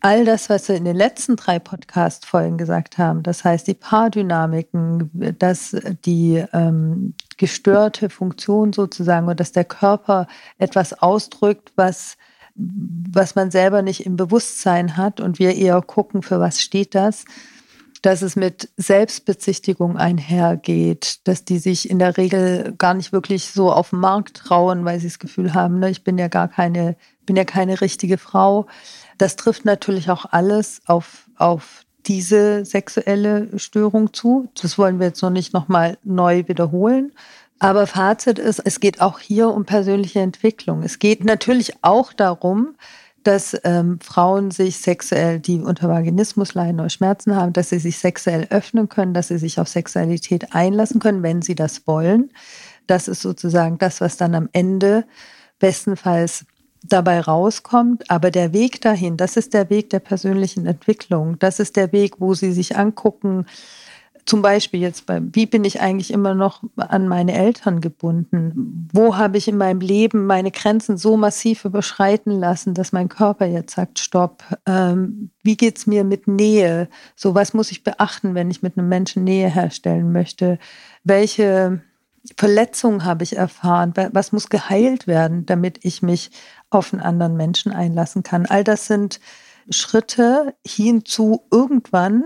all 0.00 0.24
das, 0.24 0.50
was 0.50 0.68
wir 0.68 0.76
in 0.76 0.84
den 0.84 0.96
letzten 0.96 1.36
drei 1.36 1.58
Podcast-Folgen 1.58 2.58
gesagt 2.58 2.98
haben, 2.98 3.22
das 3.22 3.44
heißt 3.44 3.66
die 3.66 3.74
Paardynamiken, 3.74 5.10
dass 5.38 5.76
die 6.04 6.44
ähm, 6.52 7.14
gestörte 7.36 8.08
Funktion 8.08 8.72
sozusagen 8.72 9.26
und 9.28 9.40
dass 9.40 9.52
der 9.52 9.64
Körper 9.64 10.28
etwas 10.58 10.92
ausdrückt, 10.92 11.72
was 11.76 12.16
was 12.56 13.34
man 13.34 13.50
selber 13.50 13.82
nicht 13.82 14.06
im 14.06 14.16
Bewusstsein 14.16 14.96
hat 14.96 15.20
und 15.20 15.38
wir 15.40 15.56
eher 15.56 15.82
gucken, 15.82 16.22
für 16.22 16.38
was 16.38 16.60
steht 16.60 16.94
das, 16.94 17.24
dass 18.04 18.20
es 18.20 18.36
mit 18.36 18.68
Selbstbezichtigung 18.76 19.96
einhergeht, 19.96 21.26
dass 21.26 21.46
die 21.46 21.56
sich 21.56 21.88
in 21.88 21.98
der 21.98 22.18
Regel 22.18 22.74
gar 22.76 22.92
nicht 22.92 23.12
wirklich 23.12 23.46
so 23.46 23.72
auf 23.72 23.90
den 23.90 24.00
Markt 24.00 24.36
trauen, 24.36 24.84
weil 24.84 25.00
sie 25.00 25.06
das 25.06 25.18
Gefühl 25.18 25.54
haben, 25.54 25.78
ne, 25.78 25.88
ich 25.88 26.04
bin 26.04 26.18
ja 26.18 26.28
gar 26.28 26.48
keine, 26.48 26.96
bin 27.24 27.34
ja 27.34 27.44
keine 27.44 27.80
richtige 27.80 28.18
Frau. 28.18 28.66
Das 29.16 29.36
trifft 29.36 29.64
natürlich 29.64 30.10
auch 30.10 30.26
alles 30.30 30.82
auf, 30.84 31.30
auf 31.36 31.86
diese 32.04 32.66
sexuelle 32.66 33.58
Störung 33.58 34.12
zu. 34.12 34.50
Das 34.60 34.76
wollen 34.76 35.00
wir 35.00 35.06
jetzt 35.06 35.22
noch 35.22 35.30
nicht 35.30 35.54
nochmal 35.54 35.96
neu 36.04 36.46
wiederholen. 36.46 37.10
Aber 37.58 37.86
Fazit 37.86 38.38
ist, 38.38 38.58
es 38.58 38.80
geht 38.80 39.00
auch 39.00 39.18
hier 39.18 39.48
um 39.48 39.64
persönliche 39.64 40.20
Entwicklung. 40.20 40.82
Es 40.82 40.98
geht 40.98 41.24
natürlich 41.24 41.72
auch 41.80 42.12
darum, 42.12 42.74
dass 43.24 43.56
ähm, 43.64 43.98
Frauen 44.00 44.50
sich 44.50 44.78
sexuell, 44.78 45.40
die 45.40 45.60
unter 45.60 45.88
Vaginismus 45.88 46.54
leiden 46.54 46.80
oder 46.80 46.90
Schmerzen 46.90 47.34
haben, 47.34 47.52
dass 47.52 47.70
sie 47.70 47.78
sich 47.78 47.98
sexuell 47.98 48.46
öffnen 48.50 48.88
können, 48.88 49.14
dass 49.14 49.28
sie 49.28 49.38
sich 49.38 49.58
auf 49.58 49.68
Sexualität 49.68 50.54
einlassen 50.54 51.00
können, 51.00 51.22
wenn 51.22 51.42
sie 51.42 51.54
das 51.54 51.86
wollen. 51.86 52.30
Das 52.86 53.08
ist 53.08 53.22
sozusagen 53.22 53.78
das, 53.78 54.00
was 54.00 54.16
dann 54.16 54.34
am 54.34 54.48
Ende 54.52 55.04
bestenfalls 55.58 56.44
dabei 56.82 57.20
rauskommt. 57.20 58.10
Aber 58.10 58.30
der 58.30 58.52
Weg 58.52 58.80
dahin, 58.82 59.16
das 59.16 59.36
ist 59.36 59.54
der 59.54 59.70
Weg 59.70 59.90
der 59.90 60.00
persönlichen 60.00 60.66
Entwicklung. 60.66 61.38
Das 61.38 61.58
ist 61.60 61.76
der 61.76 61.92
Weg, 61.92 62.20
wo 62.20 62.34
sie 62.34 62.52
sich 62.52 62.76
angucken, 62.76 63.46
zum 64.26 64.40
Beispiel 64.40 64.80
jetzt 64.80 65.06
bei, 65.06 65.20
wie 65.32 65.46
bin 65.46 65.64
ich 65.64 65.80
eigentlich 65.80 66.10
immer 66.10 66.34
noch 66.34 66.62
an 66.76 67.08
meine 67.08 67.34
Eltern 67.34 67.80
gebunden? 67.80 68.88
Wo 68.92 69.16
habe 69.16 69.36
ich 69.36 69.48
in 69.48 69.58
meinem 69.58 69.80
Leben 69.80 70.26
meine 70.26 70.50
Grenzen 70.50 70.96
so 70.96 71.16
massiv 71.16 71.64
überschreiten 71.64 72.32
lassen, 72.32 72.72
dass 72.72 72.92
mein 72.92 73.08
Körper 73.08 73.46
jetzt 73.46 73.74
sagt, 73.74 73.98
stopp? 73.98 74.42
Ähm, 74.66 75.30
wie 75.42 75.58
es 75.60 75.86
mir 75.86 76.04
mit 76.04 76.26
Nähe? 76.26 76.88
So 77.16 77.34
was 77.34 77.52
muss 77.52 77.70
ich 77.70 77.84
beachten, 77.84 78.34
wenn 78.34 78.50
ich 78.50 78.62
mit 78.62 78.78
einem 78.78 78.88
Menschen 78.88 79.24
Nähe 79.24 79.48
herstellen 79.48 80.10
möchte? 80.12 80.58
Welche 81.02 81.82
Verletzungen 82.38 83.04
habe 83.04 83.24
ich 83.24 83.36
erfahren? 83.36 83.92
Was 84.12 84.32
muss 84.32 84.48
geheilt 84.48 85.06
werden, 85.06 85.44
damit 85.44 85.84
ich 85.84 86.00
mich 86.00 86.30
auf 86.70 86.94
einen 86.94 87.02
anderen 87.02 87.36
Menschen 87.36 87.72
einlassen 87.72 88.22
kann? 88.22 88.46
All 88.46 88.64
das 88.64 88.86
sind 88.86 89.20
Schritte 89.68 90.54
hin 90.66 91.04
zu 91.04 91.42
irgendwann 91.50 92.24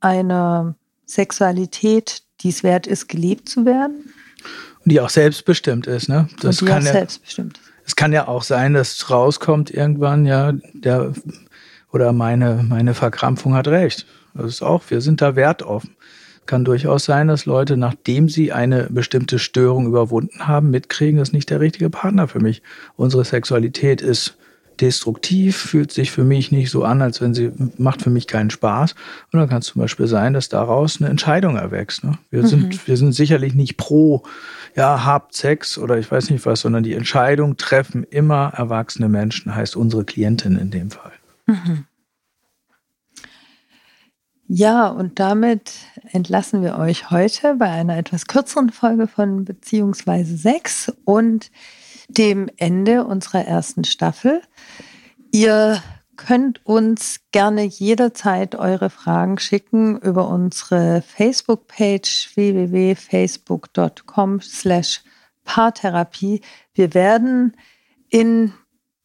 einer 0.00 0.76
Sexualität, 1.10 2.22
die 2.40 2.48
es 2.48 2.62
wert 2.62 2.86
ist, 2.86 3.08
gelebt 3.08 3.48
zu 3.48 3.64
werden. 3.64 4.12
Und 4.84 4.92
die 4.92 5.00
auch 5.00 5.10
selbstbestimmt 5.10 5.86
ist, 5.86 6.08
ne? 6.08 6.28
Das 6.40 6.60
Und 6.60 6.68
die 6.68 6.72
kann 6.72 6.82
auch 6.82 6.86
ja, 6.86 6.92
selbstbestimmt. 6.92 7.60
Es 7.84 7.96
kann 7.96 8.12
ja 8.12 8.28
auch 8.28 8.42
sein, 8.42 8.74
dass 8.74 9.10
rauskommt 9.10 9.70
irgendwann, 9.70 10.24
ja, 10.24 10.52
der 10.72 11.12
oder 11.92 12.12
meine, 12.12 12.64
meine 12.68 12.94
Verkrampfung 12.94 13.54
hat 13.54 13.68
recht. 13.68 14.06
Das 14.34 14.46
ist 14.46 14.62
auch, 14.62 14.82
wir 14.88 15.00
sind 15.00 15.20
da 15.20 15.34
wertoffen. 15.34 15.96
Kann 16.46 16.64
durchaus 16.64 17.04
sein, 17.04 17.28
dass 17.28 17.46
Leute, 17.46 17.76
nachdem 17.76 18.28
sie 18.28 18.52
eine 18.52 18.88
bestimmte 18.90 19.38
Störung 19.38 19.86
überwunden 19.86 20.46
haben, 20.46 20.70
mitkriegen, 20.70 21.18
das 21.18 21.28
ist 21.28 21.34
nicht 21.34 21.50
der 21.50 21.60
richtige 21.60 21.90
Partner 21.90 22.28
für 22.28 22.40
mich. 22.40 22.62
Unsere 22.96 23.24
Sexualität 23.24 24.00
ist 24.00 24.36
destruktiv, 24.80 25.56
fühlt 25.56 25.92
sich 25.92 26.10
für 26.10 26.24
mich 26.24 26.52
nicht 26.52 26.70
so 26.70 26.84
an, 26.84 27.02
als 27.02 27.20
wenn 27.20 27.34
sie 27.34 27.52
macht 27.78 28.02
für 28.02 28.10
mich 28.10 28.26
keinen 28.26 28.50
Spaß. 28.50 28.94
Und 29.32 29.38
dann 29.38 29.48
kann 29.48 29.58
es 29.58 29.66
zum 29.66 29.80
Beispiel 29.80 30.06
sein, 30.06 30.32
dass 30.32 30.48
daraus 30.48 31.00
eine 31.00 31.10
Entscheidung 31.10 31.56
erwächst. 31.56 32.04
Ne? 32.04 32.18
Wir, 32.30 32.42
mhm. 32.42 32.46
sind, 32.46 32.88
wir 32.88 32.96
sind 32.96 33.12
sicherlich 33.12 33.54
nicht 33.54 33.76
pro, 33.76 34.22
ja, 34.74 35.04
habt 35.04 35.34
Sex 35.34 35.78
oder 35.78 35.98
ich 35.98 36.10
weiß 36.10 36.30
nicht 36.30 36.46
was, 36.46 36.60
sondern 36.60 36.82
die 36.82 36.94
Entscheidung 36.94 37.56
treffen 37.56 38.04
immer 38.04 38.52
erwachsene 38.54 39.08
Menschen, 39.08 39.54
heißt 39.54 39.76
unsere 39.76 40.04
Klientin 40.04 40.56
in 40.56 40.70
dem 40.70 40.90
Fall. 40.90 41.12
Mhm. 41.46 41.84
Ja, 44.52 44.88
und 44.88 45.20
damit 45.20 45.74
entlassen 46.10 46.62
wir 46.62 46.76
euch 46.76 47.12
heute 47.12 47.54
bei 47.54 47.68
einer 47.68 47.96
etwas 47.96 48.26
kürzeren 48.26 48.70
Folge 48.70 49.06
von 49.06 49.44
Beziehungsweise 49.44 50.36
Sex 50.36 50.92
und 51.04 51.52
dem 52.16 52.48
Ende 52.56 53.04
unserer 53.04 53.44
ersten 53.44 53.84
Staffel. 53.84 54.40
Ihr 55.32 55.82
könnt 56.16 56.64
uns 56.66 57.20
gerne 57.32 57.64
jederzeit 57.64 58.54
eure 58.54 58.90
Fragen 58.90 59.38
schicken 59.38 59.98
über 60.00 60.28
unsere 60.28 61.02
Facebook-Page 61.02 62.30
www.facebook.com 62.34 64.40
slash 64.40 65.02
Paartherapie. 65.44 66.42
Wir 66.74 66.94
werden 66.94 67.56
in 68.10 68.52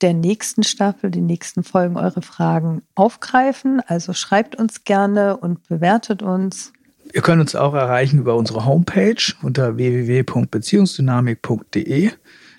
der 0.02 0.14
nächsten 0.14 0.64
Staffel, 0.64 1.10
die 1.10 1.22
nächsten 1.22 1.64
Folgen 1.64 1.96
eure 1.96 2.22
Fragen 2.22 2.82
aufgreifen. 2.96 3.80
Also 3.88 4.12
schreibt 4.14 4.58
uns 4.58 4.84
gerne 4.84 5.38
und 5.38 5.66
bewertet 5.70 6.22
uns. 6.22 6.74
Ihr 7.14 7.22
könnt 7.22 7.40
uns 7.40 7.56
auch 7.56 7.74
erreichen 7.74 8.20
über 8.20 8.36
unsere 8.36 8.66
Homepage 8.66 9.16
unter 9.42 9.78
www.beziehungsdynamik.de. 9.78 12.12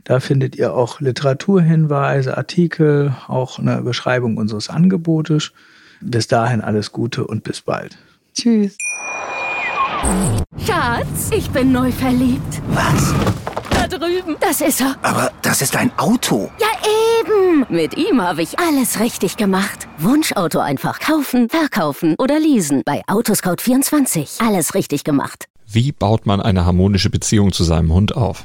Da 0.06 0.20
findet 0.20 0.54
ihr 0.54 0.72
auch 0.72 1.00
Literaturhinweise, 1.00 2.36
Artikel, 2.36 3.16
auch 3.26 3.58
eine 3.58 3.82
Beschreibung 3.82 4.36
unseres 4.36 4.70
Angebotes. 4.70 5.50
Bis 6.00 6.28
dahin 6.28 6.60
alles 6.60 6.92
Gute 6.92 7.26
und 7.26 7.42
bis 7.42 7.60
bald. 7.60 7.98
Tschüss. 8.32 8.76
Schatz, 10.64 11.30
ich 11.36 11.50
bin 11.50 11.72
neu 11.72 11.90
verliebt. 11.90 12.62
Was? 12.68 13.14
Da 13.70 13.88
drüben. 13.88 14.36
Das 14.38 14.60
ist 14.60 14.80
er. 14.80 14.94
Aber 15.02 15.32
das 15.42 15.60
ist 15.60 15.74
ein 15.74 15.90
Auto. 15.98 16.52
Ja, 16.60 16.68
eben. 17.20 17.66
Mit 17.68 17.96
ihm 17.96 18.22
habe 18.22 18.42
ich 18.42 18.60
alles 18.60 19.00
richtig 19.00 19.36
gemacht. 19.36 19.88
Wunschauto 19.98 20.60
einfach 20.60 21.00
kaufen, 21.00 21.48
verkaufen 21.48 22.14
oder 22.18 22.38
leasen. 22.38 22.82
Bei 22.84 23.02
Autoscout24. 23.08 24.46
Alles 24.46 24.74
richtig 24.74 25.02
gemacht. 25.02 25.46
Wie 25.66 25.90
baut 25.90 26.26
man 26.26 26.40
eine 26.40 26.64
harmonische 26.64 27.10
Beziehung 27.10 27.52
zu 27.52 27.64
seinem 27.64 27.92
Hund 27.92 28.14
auf? 28.14 28.44